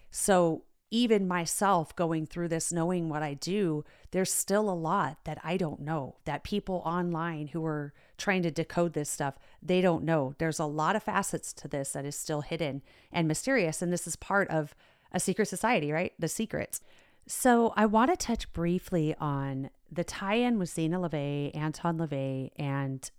[0.09, 5.37] So even myself going through this, knowing what I do, there's still a lot that
[5.43, 10.03] I don't know that people online who are trying to decode this stuff, they don't
[10.03, 10.33] know.
[10.37, 13.81] There's a lot of facets to this that is still hidden and mysterious.
[13.81, 14.73] And this is part of
[15.11, 16.13] a secret society, right?
[16.17, 16.81] The secrets.
[17.27, 23.09] So I want to touch briefly on the tie-in with Zeena LaVey, Anton LaVey, and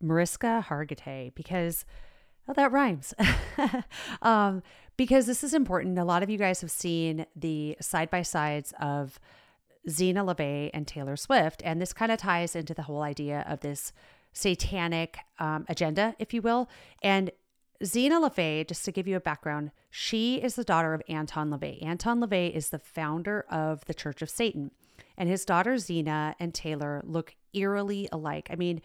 [0.00, 1.84] Mariska Hargitay because
[2.48, 3.14] Oh, that rhymes.
[4.22, 4.62] um,
[4.96, 5.98] because this is important.
[5.98, 9.18] A lot of you guys have seen the side by sides of
[9.88, 13.60] Zeena LaVey and Taylor Swift, and this kind of ties into the whole idea of
[13.60, 13.92] this
[14.32, 16.68] satanic um, agenda, if you will.
[17.02, 17.30] And
[17.82, 21.82] Zeena LaVey, just to give you a background, she is the daughter of Anton LaVey.
[21.82, 24.70] Anton LaVey is the founder of the Church of Satan,
[25.16, 28.48] and his daughter Zeena and Taylor look eerily alike.
[28.50, 28.82] I mean,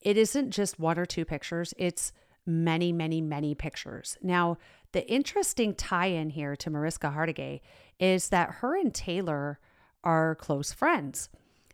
[0.00, 2.12] it isn't just one or two pictures; it's
[2.46, 4.16] many, many, many pictures.
[4.22, 4.58] Now,
[4.92, 7.60] the interesting tie in here to Mariska Hargitay
[7.98, 9.58] is that her and Taylor
[10.04, 11.28] are close friends.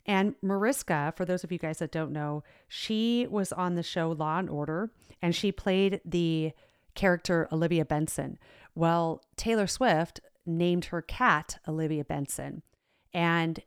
[0.06, 4.12] And Mariska, for those of you guys that don't know, she was on the show
[4.12, 6.52] Law and Order and she played the
[6.94, 8.38] character Olivia Benson.
[8.74, 12.62] Well, Taylor Swift named her cat Olivia Benson.
[13.12, 13.62] And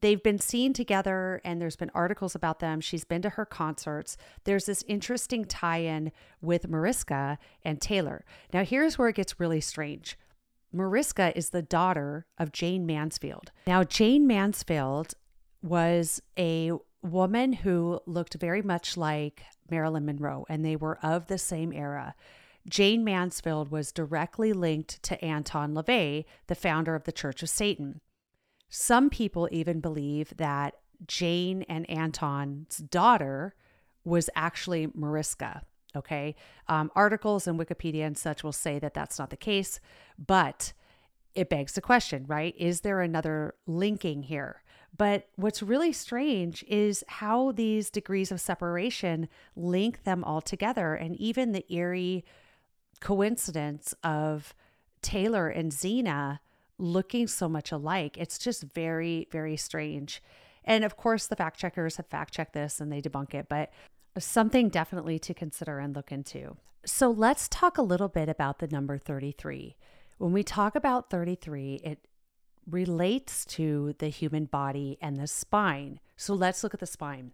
[0.00, 2.80] they've been seen together and there's been articles about them.
[2.80, 4.16] She's been to her concerts.
[4.44, 6.10] There's this interesting tie in
[6.42, 8.24] with Mariska and Taylor.
[8.52, 10.18] Now, here's where it gets really strange.
[10.72, 13.52] Mariska is the daughter of Jayne Mansfield.
[13.66, 15.14] Now, Jayne Mansfield
[15.62, 21.38] was a woman who looked very much like Marilyn Monroe, and they were of the
[21.38, 22.16] same era.
[22.68, 28.00] Jayne Mansfield was directly linked to Anton LaVey, the founder of the Church of Satan.
[28.68, 30.74] Some people even believe that
[31.06, 33.54] Jayne and Anton's daughter
[34.04, 35.62] was actually Mariska.
[35.96, 36.34] Okay.
[36.68, 39.78] Um, articles and Wikipedia and such will say that that's not the case,
[40.18, 40.72] but
[41.34, 42.54] it begs the question, right?
[42.58, 44.62] Is there another linking here?
[44.96, 50.94] But what's really strange is how these degrees of separation link them all together.
[50.94, 52.24] And even the eerie
[53.00, 54.54] coincidence of
[55.02, 56.40] Taylor and Zeena
[56.78, 58.16] looking so much alike.
[58.18, 60.22] It's just very, very strange.
[60.64, 63.70] And of course, the fact checkers have fact checked this and they debunk it, but
[64.18, 66.56] something definitely to consider and look into.
[66.86, 69.76] So let's talk a little bit about the number 33.
[70.18, 72.06] When we talk about 33, it
[72.70, 76.00] relates to the human body and the spine.
[76.16, 77.32] So let's look at the spine.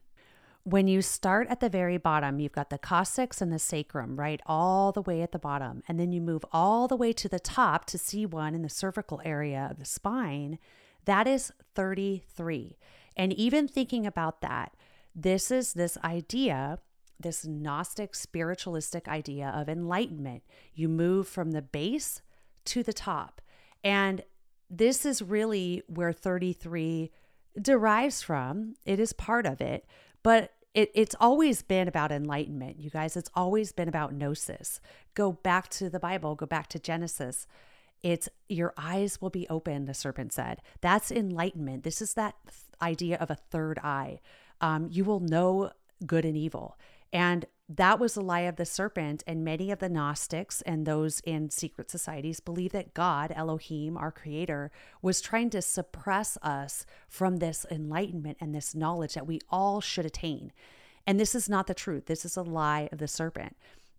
[0.64, 4.40] When you start at the very bottom, you've got the coccyx and the sacrum, right?
[4.44, 5.82] All the way at the bottom.
[5.88, 9.22] And then you move all the way to the top to C1 in the cervical
[9.24, 10.58] area of the spine.
[11.06, 12.76] That is 33.
[13.16, 14.76] And even thinking about that,
[15.14, 16.78] this is this idea,
[17.18, 20.42] this Gnostic spiritualistic idea of enlightenment.
[20.74, 22.20] You move from the base
[22.66, 23.40] to the top.
[23.82, 24.22] And
[24.68, 27.10] this is really where 33
[27.60, 28.74] derives from.
[28.84, 29.84] It is part of it,
[30.22, 33.16] but it, it's always been about enlightenment, you guys.
[33.16, 34.80] It's always been about gnosis.
[35.14, 37.46] Go back to the Bible, go back to Genesis.
[38.02, 40.62] It's your eyes will be open, the serpent said.
[40.80, 41.82] That's enlightenment.
[41.84, 44.20] This is that th- idea of a third eye.
[44.60, 45.72] Um, you will know
[46.06, 46.78] good and evil.
[47.12, 49.22] And that was the lie of the serpent.
[49.26, 54.10] And many of the Gnostics and those in secret societies believe that God, Elohim, our
[54.10, 54.70] creator,
[55.02, 60.06] was trying to suppress us from this enlightenment and this knowledge that we all should
[60.06, 60.52] attain.
[61.06, 62.06] And this is not the truth.
[62.06, 63.56] This is a lie of the serpent.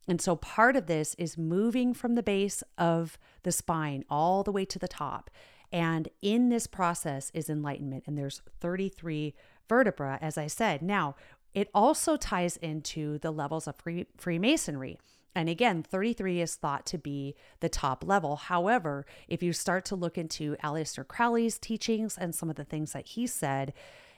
[0.07, 4.51] And so part of this is moving from the base of the spine all the
[4.51, 5.29] way to the top.
[5.71, 8.03] And in this process is enlightenment.
[8.05, 9.33] And there's 33
[9.69, 10.81] vertebra, as I said.
[10.81, 11.15] Now,
[11.53, 14.97] it also ties into the levels of free, Freemasonry.
[15.33, 18.35] And again, 33 is thought to be the top level.
[18.35, 22.91] However, if you start to look into Aleister Crowley's teachings and some of the things
[22.91, 23.73] that he said,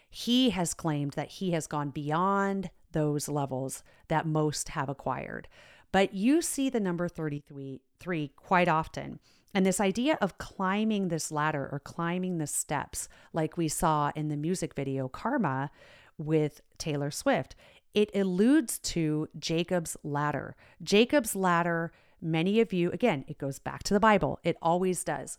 [0.09, 5.47] he has claimed that he has gone beyond those levels that most have acquired.
[5.91, 9.19] But you see the number 33 three quite often.
[9.53, 14.27] And this idea of climbing this ladder or climbing the steps, like we saw in
[14.27, 15.69] the music video Karma,
[16.17, 17.55] with Taylor Swift.
[17.93, 20.55] It alludes to Jacob's ladder.
[20.81, 25.37] Jacob's ladder, many of you, again, it goes back to the Bible, it always does.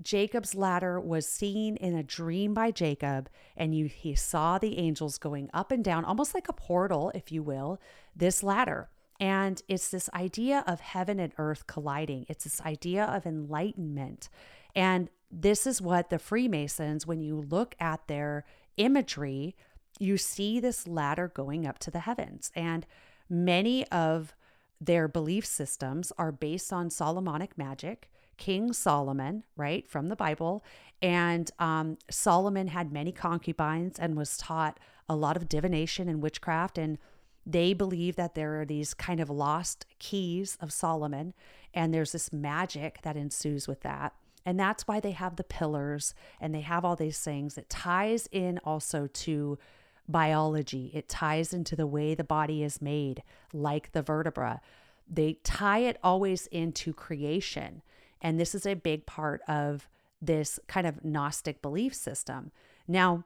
[0.00, 5.18] Jacob's ladder was seen in a dream by Jacob, and you he saw the angels
[5.18, 7.80] going up and down, almost like a portal, if you will,
[8.16, 8.88] this ladder.
[9.20, 12.26] And it's this idea of heaven and earth colliding.
[12.28, 14.28] It's this idea of enlightenment.
[14.74, 18.44] And this is what the Freemasons, when you look at their
[18.76, 19.54] imagery,
[19.98, 22.50] you see this ladder going up to the heavens.
[22.54, 22.86] And
[23.28, 24.34] many of
[24.80, 28.08] their belief systems are based on Solomonic magic.
[28.36, 30.64] King Solomon, right, from the Bible.
[31.00, 36.78] And um, Solomon had many concubines and was taught a lot of divination and witchcraft.
[36.78, 36.98] And
[37.46, 41.34] they believe that there are these kind of lost keys of Solomon.
[41.74, 44.14] And there's this magic that ensues with that.
[44.44, 47.56] And that's why they have the pillars and they have all these things.
[47.56, 49.58] It ties in also to
[50.08, 50.90] biology.
[50.94, 54.60] It ties into the way the body is made, like the vertebra.
[55.08, 57.82] They tie it always into creation.
[58.20, 59.88] And this is a big part of
[60.20, 62.52] this kind of Gnostic belief system.
[62.86, 63.24] Now,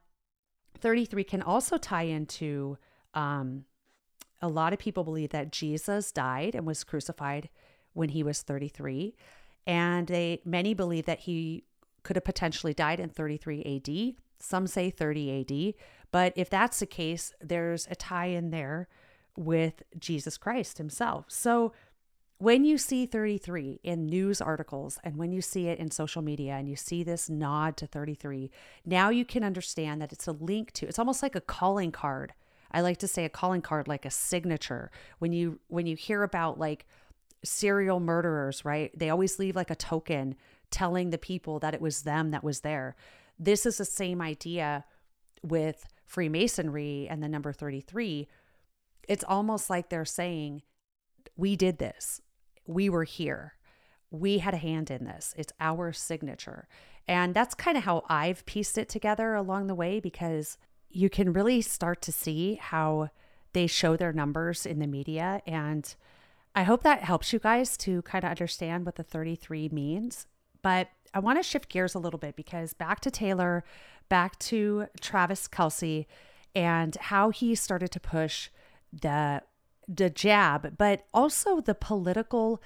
[0.78, 2.78] 33 can also tie into
[3.14, 3.64] um,
[4.42, 7.48] a lot of people believe that Jesus died and was crucified
[7.92, 9.14] when he was 33.
[9.66, 11.64] And they many believe that he
[12.02, 14.14] could have potentially died in 33 AD.
[14.38, 15.74] Some say 30 AD.
[16.16, 18.88] But if that's the case, there's a tie in there
[19.36, 21.26] with Jesus Christ himself.
[21.28, 21.74] So
[22.38, 26.54] when you see 33 in news articles and when you see it in social media
[26.54, 28.50] and you see this nod to 33,
[28.86, 32.32] now you can understand that it's a link to it's almost like a calling card.
[32.72, 34.90] I like to say a calling card like a signature.
[35.18, 36.86] When you when you hear about like
[37.44, 38.90] serial murderers, right?
[38.98, 40.34] They always leave like a token
[40.70, 42.96] telling the people that it was them that was there.
[43.38, 44.86] This is the same idea
[45.42, 48.28] with Freemasonry and the number 33,
[49.08, 50.62] it's almost like they're saying,
[51.36, 52.20] We did this.
[52.66, 53.54] We were here.
[54.10, 55.34] We had a hand in this.
[55.36, 56.68] It's our signature.
[57.08, 60.58] And that's kind of how I've pieced it together along the way because
[60.90, 63.10] you can really start to see how
[63.52, 65.40] they show their numbers in the media.
[65.46, 65.94] And
[66.54, 70.26] I hope that helps you guys to kind of understand what the 33 means.
[70.62, 73.64] But I want to shift gears a little bit because back to Taylor,
[74.08, 76.06] back to Travis Kelce
[76.54, 78.50] and how he started to push
[78.92, 79.42] the
[79.88, 82.60] the jab, but also the political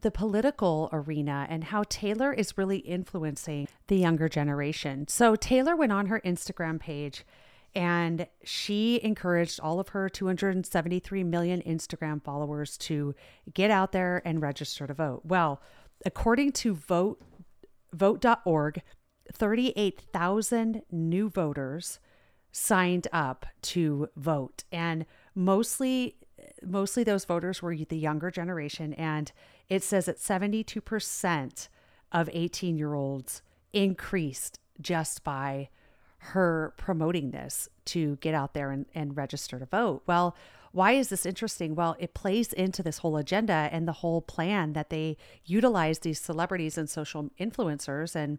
[0.00, 5.06] the political arena and how Taylor is really influencing the younger generation.
[5.08, 7.24] So Taylor went on her Instagram page
[7.74, 13.14] and she encouraged all of her 273 million Instagram followers to
[13.52, 15.22] get out there and register to vote.
[15.24, 15.60] Well,
[16.04, 17.22] according to vote
[17.92, 18.82] vote.org,
[19.32, 21.98] 38,000 new voters
[22.52, 26.16] signed up to vote and mostly
[26.64, 29.30] mostly those voters were the younger generation and
[29.68, 31.68] it says that 72%
[32.12, 35.68] of 18 year olds increased just by
[36.18, 40.02] her promoting this to get out there and, and register to vote.
[40.06, 40.36] Well,
[40.72, 41.74] why is this interesting?
[41.74, 46.20] Well, it plays into this whole agenda and the whole plan that they utilize these
[46.20, 48.38] celebrities and social influencers and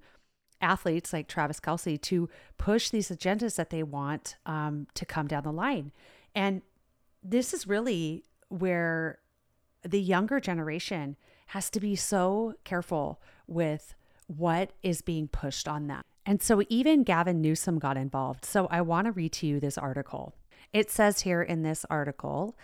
[0.61, 5.43] athletes like Travis Kelce to push these agendas that they want um, to come down
[5.43, 5.91] the line.
[6.35, 6.61] And
[7.23, 9.19] this is really where
[9.83, 11.15] the younger generation
[11.47, 13.95] has to be so careful with
[14.27, 16.03] what is being pushed on them.
[16.25, 18.45] And so even Gavin Newsom got involved.
[18.45, 20.35] So I want to read to you this article.
[20.71, 22.55] It says here in this article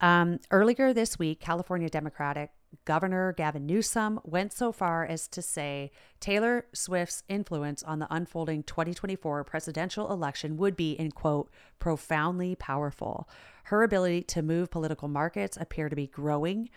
[0.00, 2.50] um, earlier this week, California Democratic
[2.84, 8.62] Governor Gavin Newsom went so far as to say Taylor Swift's influence on the unfolding
[8.62, 13.28] 2024 presidential election would be, in quote, profoundly powerful.
[13.64, 16.68] Her ability to move political markets appear to be growing,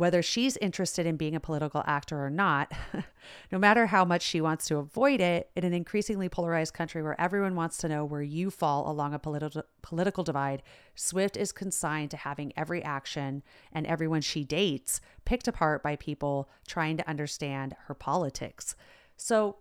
[0.00, 2.72] whether she's interested in being a political actor or not,
[3.52, 7.20] no matter how much she wants to avoid it, in an increasingly polarized country where
[7.20, 10.62] everyone wants to know where you fall along a political political divide,
[10.94, 13.42] Swift is consigned to having every action
[13.72, 18.74] and everyone she dates picked apart by people trying to understand her politics.
[19.18, 19.56] So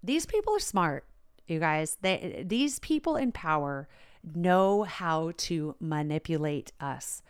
[0.00, 1.06] these people are smart,
[1.48, 1.98] you guys.
[2.02, 3.88] They these people in power
[4.22, 7.20] know how to manipulate us.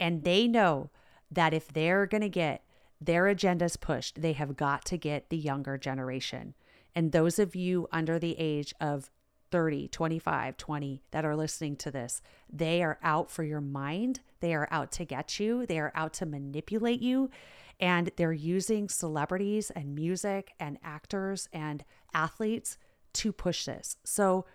[0.00, 0.88] And they know
[1.30, 2.62] that if they're going to get
[3.00, 6.54] their agendas pushed, they have got to get the younger generation.
[6.94, 9.10] And those of you under the age of
[9.50, 14.20] 30, 25, 20 that are listening to this, they are out for your mind.
[14.40, 15.66] They are out to get you.
[15.66, 17.30] They are out to manipulate you.
[17.78, 22.78] And they're using celebrities and music and actors and athletes
[23.14, 23.98] to push this.
[24.04, 24.46] So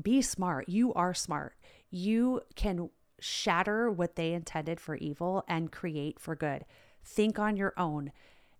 [0.00, 0.68] be smart.
[0.68, 1.54] You are smart.
[1.90, 2.88] You can
[3.24, 6.64] shatter what they intended for evil and create for good.
[7.02, 8.12] Think on your own.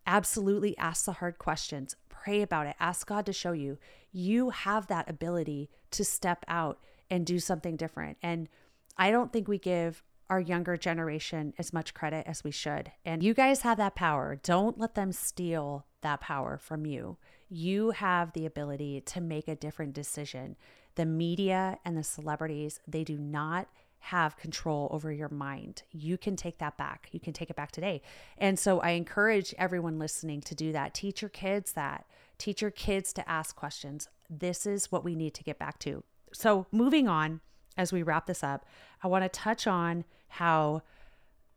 [0.06, 1.96] Absolutely ask the hard questions.
[2.08, 2.74] Pray about it.
[2.80, 3.78] Ask God to show you.
[4.10, 6.78] You have that ability to step out
[7.10, 8.16] and do something different.
[8.22, 8.48] And
[8.96, 12.90] I don't think we give our younger generation as much credit as we should.
[13.04, 14.40] And you guys have that power.
[14.42, 17.18] Don't let them steal that power from you.
[17.50, 20.56] You have the ability to make a different decision.
[20.94, 23.68] The media and the celebrities, they do not
[24.08, 25.82] have control over your mind.
[25.90, 27.08] You can take that back.
[27.12, 28.02] You can take it back today.
[28.36, 30.92] And so I encourage everyone listening to do that.
[30.92, 32.04] Teach your kids that.
[32.36, 34.08] Teach your kids to ask questions.
[34.28, 36.04] This is what we need to get back to.
[36.34, 37.40] So, moving on,
[37.78, 38.66] as we wrap this up,
[39.02, 40.82] I want to touch on how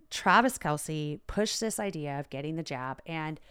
[0.09, 3.01] Travis Kelce pushed this idea of getting the jab.
[3.05, 3.41] And,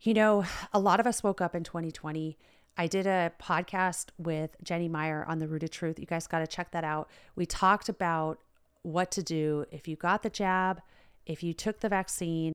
[0.00, 2.36] you know, a lot of us woke up in 2020
[2.78, 5.98] I did a podcast with Jenny Meyer on the root of Truth.
[5.98, 7.08] You guys got to check that out.
[7.34, 8.38] We talked about
[8.82, 10.82] what to do if you got the jab,
[11.24, 12.52] if you took the vaccine.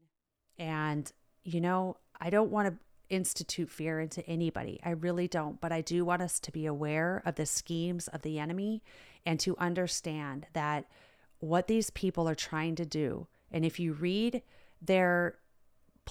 [0.59, 1.11] And,
[1.43, 2.76] you know, I don't want to
[3.09, 4.80] institute fear into anybody.
[4.84, 5.59] I really don't.
[5.59, 8.84] But I do want us to be aware of the schemes of the enemy
[9.26, 10.86] and to understand that
[11.39, 13.28] what these people are trying to do.
[13.51, 14.43] And if you read
[14.82, 15.36] their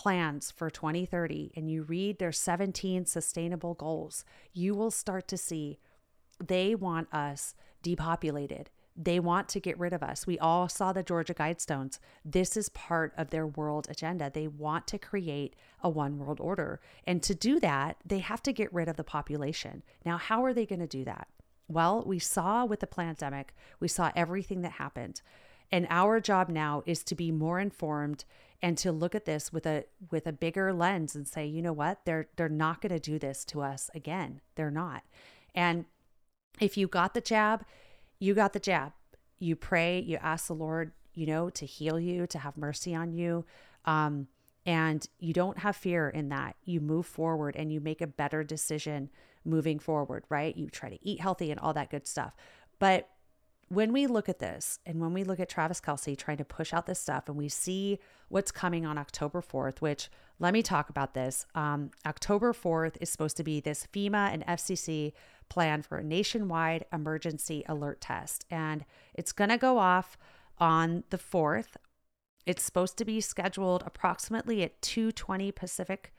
[0.00, 4.24] plans for 2030 and you read their 17 sustainable goals,
[4.54, 5.78] you will start to see
[6.42, 8.70] they want us depopulated.
[8.96, 10.26] They want to get rid of us.
[10.26, 11.98] We all saw the Georgia Guidestones.
[12.24, 14.30] This is part of their world agenda.
[14.32, 16.80] They want to create a one world order.
[17.06, 19.82] And to do that, they have to get rid of the population.
[20.06, 21.28] Now, how are they going to do that?
[21.68, 25.20] Well, we saw with the pandemic, we saw everything that happened.
[25.70, 28.24] And our job now is to be more informed
[28.62, 31.72] and to look at this with a with a bigger lens and say, you know
[31.72, 32.04] what?
[32.04, 34.40] They're they're not going to do this to us again.
[34.54, 35.02] They're not.
[35.54, 35.86] And
[36.60, 37.64] if you got the jab,
[38.18, 38.92] you got the jab.
[39.38, 43.12] You pray, you ask the Lord, you know, to heal you, to have mercy on
[43.12, 43.46] you.
[43.86, 44.28] Um,
[44.66, 46.56] and you don't have fear in that.
[46.64, 49.08] You move forward and you make a better decision
[49.44, 50.54] moving forward, right?
[50.54, 52.34] You try to eat healthy and all that good stuff.
[52.78, 53.08] But
[53.70, 56.74] when we look at this and when we look at Travis Kelce trying to push
[56.74, 60.10] out this stuff and we see what's coming on October 4th, which
[60.40, 61.46] let me talk about this.
[61.54, 65.12] Um, October 4th is supposed to be this FEMA and FCC
[65.48, 68.44] plan for a nationwide emergency alert test.
[68.50, 70.18] And it's going to go off
[70.58, 71.76] on the 4th.
[72.46, 76.12] It's supposed to be scheduled approximately at 2:20 Pacific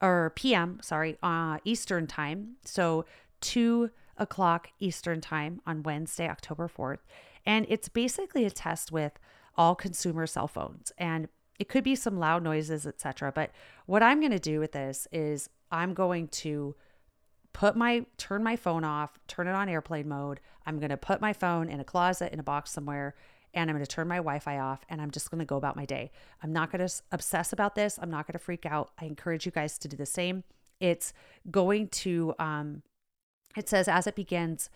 [0.00, 2.56] or PM, sorry, uh, Eastern time.
[2.64, 3.04] So
[3.40, 6.98] two o'clock Eastern time on Wednesday, October 4th.
[7.46, 9.18] And it's basically a test with
[9.56, 10.92] all consumer cell phones.
[10.98, 13.32] And it could be some loud noises, etc.
[13.32, 13.50] But
[13.86, 16.76] what I'm going to do with this is I'm going to
[17.52, 20.40] put my turn my phone off, turn it on airplane mode.
[20.66, 23.14] I'm going to put my phone in a closet in a box somewhere
[23.54, 25.74] and I'm going to turn my Wi-Fi off and I'm just going to go about
[25.74, 26.10] my day.
[26.42, 27.98] I'm not going to obsess about this.
[28.00, 28.90] I'm not going to freak out.
[29.00, 30.44] I encourage you guys to do the same.
[30.80, 31.12] It's
[31.50, 32.82] going to um
[33.58, 34.70] it says as it begins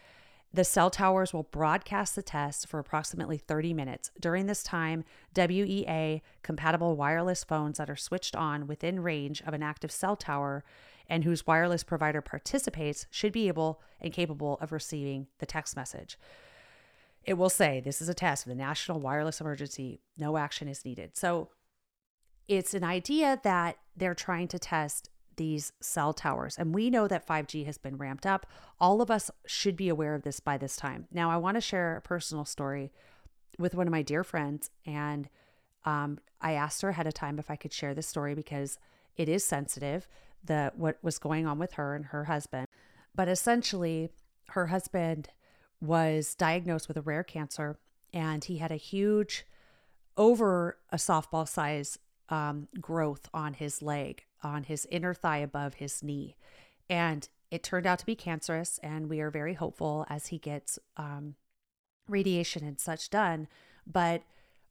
[0.54, 4.10] the cell towers will broadcast the test for approximately 30 minutes.
[4.20, 5.04] During this time,
[5.34, 10.62] WEA compatible wireless phones that are switched on within range of an active cell tower
[11.08, 16.18] and whose wireless provider participates should be able and capable of receiving the text message.
[17.24, 20.00] It will say this is a test of the national wireless emergency.
[20.18, 21.16] No action is needed.
[21.16, 21.48] So
[22.46, 25.08] it's an idea that they're trying to test
[25.42, 26.56] these cell towers.
[26.56, 28.46] And we know that 5G has been ramped up.
[28.80, 31.08] All of us should be aware of this by this time.
[31.10, 32.92] Now, I want to share a personal story
[33.58, 34.70] with one of my dear friends.
[34.86, 35.28] And
[35.84, 38.78] um, I asked her ahead of time if I could share this story because
[39.16, 40.06] it is sensitive,
[40.44, 42.68] the what was going on with her and her husband.
[43.12, 44.10] But essentially,
[44.50, 45.30] her husband
[45.80, 47.80] was diagnosed with a rare cancer
[48.14, 49.44] and he had a huge
[50.16, 56.02] over a softball size um, growth on his leg on his inner thigh above his
[56.02, 56.36] knee.
[56.88, 60.78] And it turned out to be cancerous, and we are very hopeful as he gets
[60.96, 61.34] um,
[62.08, 63.48] radiation and such done.
[63.86, 64.22] But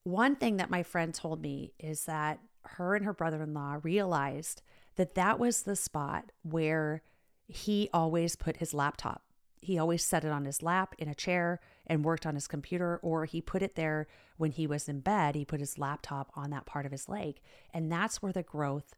[0.04, 3.78] one thing that my friend told me is that her and her brother in law
[3.84, 4.62] realized
[4.96, 7.02] that that was the spot where
[7.48, 9.24] he always put his laptop.
[9.62, 13.00] He always set it on his lap in a chair and worked on his computer,
[13.04, 14.08] or he put it there
[14.38, 15.36] when he was in bed.
[15.36, 17.40] He put his laptop on that part of his leg.
[17.74, 18.96] And that's where the growth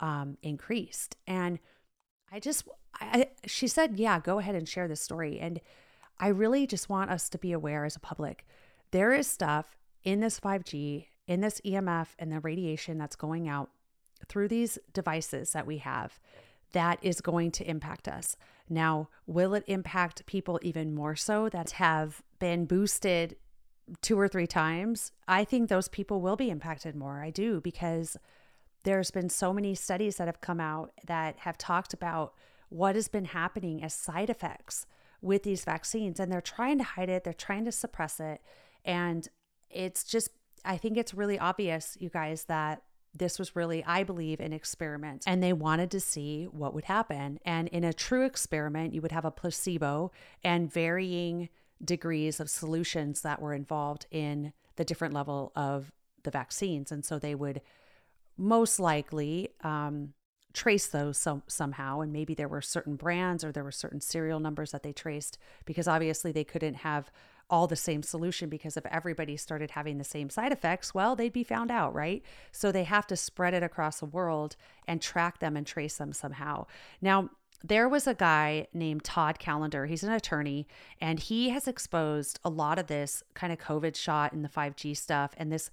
[0.00, 1.16] um, increased.
[1.26, 1.58] And
[2.32, 2.68] I just,
[3.00, 5.38] I, she said, yeah, go ahead and share this story.
[5.38, 5.60] And
[6.18, 8.46] I really just want us to be aware as a public.
[8.90, 13.70] There is stuff in this 5G, in this EMF, and the radiation that's going out
[14.28, 16.18] through these devices that we have
[16.72, 18.36] that is going to impact us.
[18.68, 23.36] Now, will it impact people even more so that have been boosted
[24.02, 25.12] two or three times?
[25.28, 27.20] I think those people will be impacted more.
[27.20, 28.16] I do because
[28.86, 32.34] there's been so many studies that have come out that have talked about
[32.68, 34.86] what has been happening as side effects
[35.20, 38.40] with these vaccines and they're trying to hide it they're trying to suppress it
[38.84, 39.28] and
[39.70, 40.30] it's just
[40.64, 42.82] i think it's really obvious you guys that
[43.12, 47.40] this was really i believe an experiment and they wanted to see what would happen
[47.44, 50.12] and in a true experiment you would have a placebo
[50.44, 51.48] and varying
[51.84, 55.90] degrees of solutions that were involved in the different level of
[56.22, 57.60] the vaccines and so they would
[58.36, 60.12] most likely um,
[60.52, 62.00] trace those some, somehow.
[62.00, 65.38] And maybe there were certain brands or there were certain serial numbers that they traced
[65.64, 67.10] because obviously they couldn't have
[67.48, 71.32] all the same solution because if everybody started having the same side effects, well, they'd
[71.32, 72.22] be found out, right?
[72.50, 74.56] So they have to spread it across the world
[74.88, 76.66] and track them and trace them somehow.
[77.00, 77.30] Now,
[77.62, 79.86] there was a guy named Todd Callender.
[79.86, 80.66] He's an attorney
[81.00, 84.96] and he has exposed a lot of this kind of COVID shot and the 5G
[84.96, 85.70] stuff and this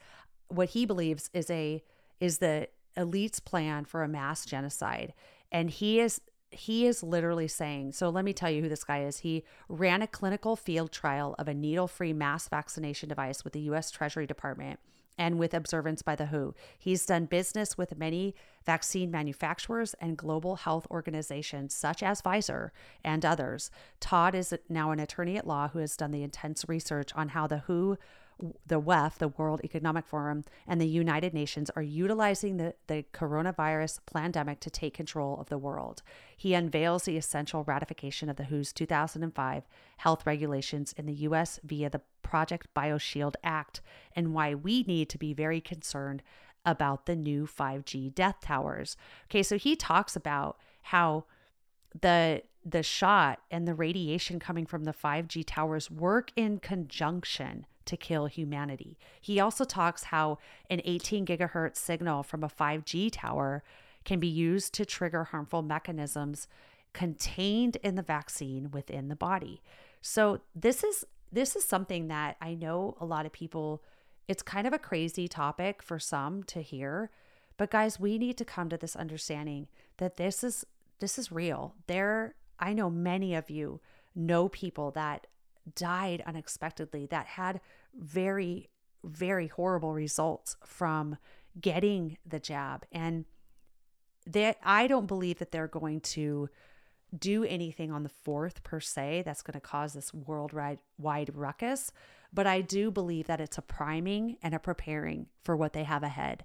[0.49, 1.83] what he believes is a
[2.19, 5.13] is the elite's plan for a mass genocide.
[5.51, 6.21] And he is
[6.55, 9.19] he is literally saying, so let me tell you who this guy is.
[9.19, 13.89] He ran a clinical field trial of a needle-free mass vaccination device with the US
[13.89, 14.79] Treasury Department
[15.17, 16.55] and with observance by the WHO.
[16.77, 18.35] He's done business with many
[18.65, 22.69] vaccine manufacturers and global health organizations such as Pfizer
[23.03, 23.69] and others.
[23.99, 27.47] Todd is now an attorney at law who has done the intense research on how
[27.47, 27.97] the WHO
[28.65, 33.99] the WEF, the World Economic Forum, and the United Nations are utilizing the, the coronavirus
[34.11, 36.01] pandemic to take control of the world.
[36.35, 39.63] He unveils the essential ratification of the WHO's 2005
[39.97, 41.59] health regulations in the U.S.
[41.63, 43.81] via the Project BioShield Act
[44.15, 46.23] and why we need to be very concerned
[46.65, 48.95] about the new 5G death towers.
[49.25, 51.25] Okay, so he talks about how
[51.99, 57.97] the the shot and the radiation coming from the 5G towers work in conjunction to
[57.97, 58.97] kill humanity.
[59.19, 63.63] He also talks how an 18 gigahertz signal from a 5G tower
[64.05, 66.47] can be used to trigger harmful mechanisms
[66.93, 69.61] contained in the vaccine within the body.
[70.01, 73.81] So this is this is something that I know a lot of people
[74.27, 77.09] it's kind of a crazy topic for some to hear,
[77.57, 79.67] but guys, we need to come to this understanding
[79.97, 80.65] that this is
[80.99, 81.75] this is real.
[81.87, 83.81] There I know many of you
[84.15, 85.27] know people that
[85.75, 87.61] died unexpectedly, that had
[87.93, 88.69] very
[89.03, 91.17] very horrible results from
[91.59, 92.85] getting the jab.
[92.91, 93.25] And
[94.25, 96.49] that I don't believe that they're going to
[97.17, 101.91] do anything on the fourth per se that's going to cause this worldwide wide ruckus.
[102.31, 106.01] But I do believe that it's a priming and a preparing for what they have
[106.01, 106.43] ahead.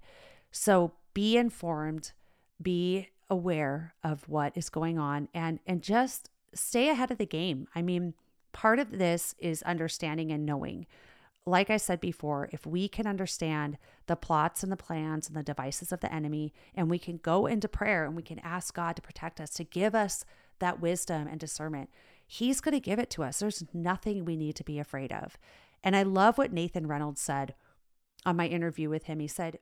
[0.50, 2.12] So be informed,
[2.60, 7.68] be aware of what is going on and and just stay ahead of the game.
[7.74, 8.14] I mean,
[8.52, 10.86] part of this is understanding and knowing.
[11.46, 15.42] Like I said before, if we can understand the plots and the plans and the
[15.42, 18.96] devices of the enemy, and we can go into prayer and we can ask God
[18.96, 20.24] to protect us, to give us
[20.58, 21.90] that wisdom and discernment,
[22.30, 23.38] He's going to give it to us.
[23.38, 25.38] There's nothing we need to be afraid of.
[25.82, 27.54] And I love what Nathan Reynolds said
[28.26, 29.20] on my interview with him.
[29.20, 29.58] He said,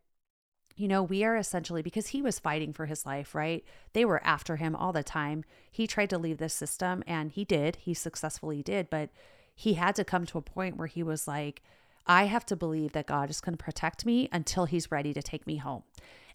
[0.76, 3.64] you know, we are essentially because he was fighting for his life, right?
[3.94, 5.44] They were after him all the time.
[5.70, 7.76] He tried to leave this system and he did.
[7.76, 9.08] He successfully did, but
[9.54, 11.62] he had to come to a point where he was like,
[12.06, 15.22] I have to believe that God is going to protect me until he's ready to
[15.22, 15.82] take me home.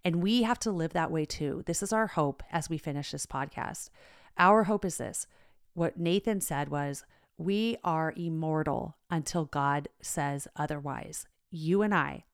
[0.04, 1.62] And we have to live that way too.
[1.68, 3.90] This is our hope as we finish this podcast.
[4.38, 5.28] Our hope is this.
[5.76, 7.06] What Nathan said was,
[7.38, 11.28] we are immortal until God says otherwise.
[11.52, 12.26] You and I,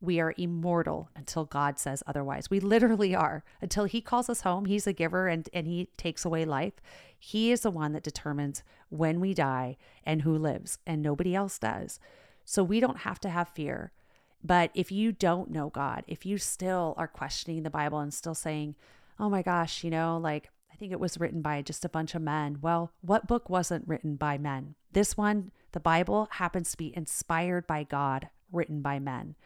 [0.00, 2.50] we are immortal until God says otherwise.
[2.50, 3.44] We literally are.
[3.60, 6.74] Until He calls us home, He's a giver and, and He takes away life.
[7.18, 11.58] He is the one that determines when we die and who lives, and nobody else
[11.58, 11.98] does.
[12.44, 13.92] So we don't have to have fear.
[14.44, 18.34] But if you don't know God, if you still are questioning the Bible and still
[18.34, 18.76] saying,
[19.18, 22.14] oh my gosh, you know, like I think it was written by just a bunch
[22.14, 22.58] of men.
[22.60, 24.74] Well, what book wasn't written by men?
[24.92, 29.36] This one, the Bible, happens to be inspired by God, written by men.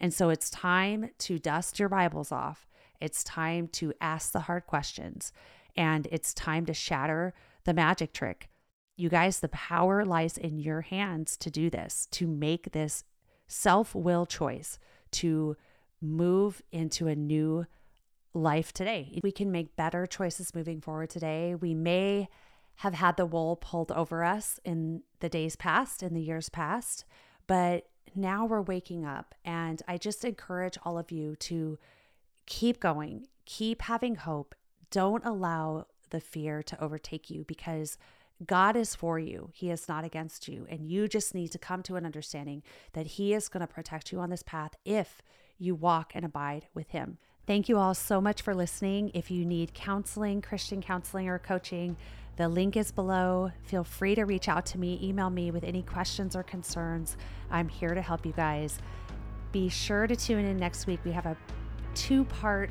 [0.00, 2.66] And so it's time to dust your Bibles off.
[3.00, 5.32] It's time to ask the hard questions.
[5.76, 7.34] And it's time to shatter
[7.64, 8.48] the magic trick.
[8.96, 13.04] You guys, the power lies in your hands to do this, to make this
[13.46, 14.78] self will choice
[15.12, 15.56] to
[16.00, 17.66] move into a new
[18.34, 19.18] life today.
[19.22, 21.54] We can make better choices moving forward today.
[21.54, 22.28] We may
[22.76, 27.04] have had the wool pulled over us in the days past, in the years past,
[27.46, 29.34] but now we're waking up.
[29.44, 31.78] And I just encourage all of you to
[32.46, 34.54] keep going, keep having hope.
[34.90, 37.98] Don't allow the fear to overtake you because
[38.44, 39.50] God is for you.
[39.54, 40.66] He is not against you.
[40.68, 42.62] And you just need to come to an understanding
[42.92, 45.22] that He is going to protect you on this path if
[45.58, 47.18] you walk and abide with Him.
[47.46, 49.10] Thank you all so much for listening.
[49.14, 51.96] If you need counseling, Christian counseling, or coaching,
[52.36, 53.50] the link is below.
[53.64, 57.16] Feel free to reach out to me, email me with any questions or concerns.
[57.50, 58.78] I'm here to help you guys.
[59.52, 61.00] Be sure to tune in next week.
[61.04, 61.36] We have a
[61.94, 62.70] two part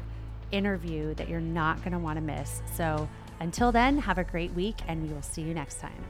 [0.51, 2.61] interview that you're not going to want to miss.
[2.76, 3.09] So
[3.39, 6.03] until then, have a great week and we will see you next time.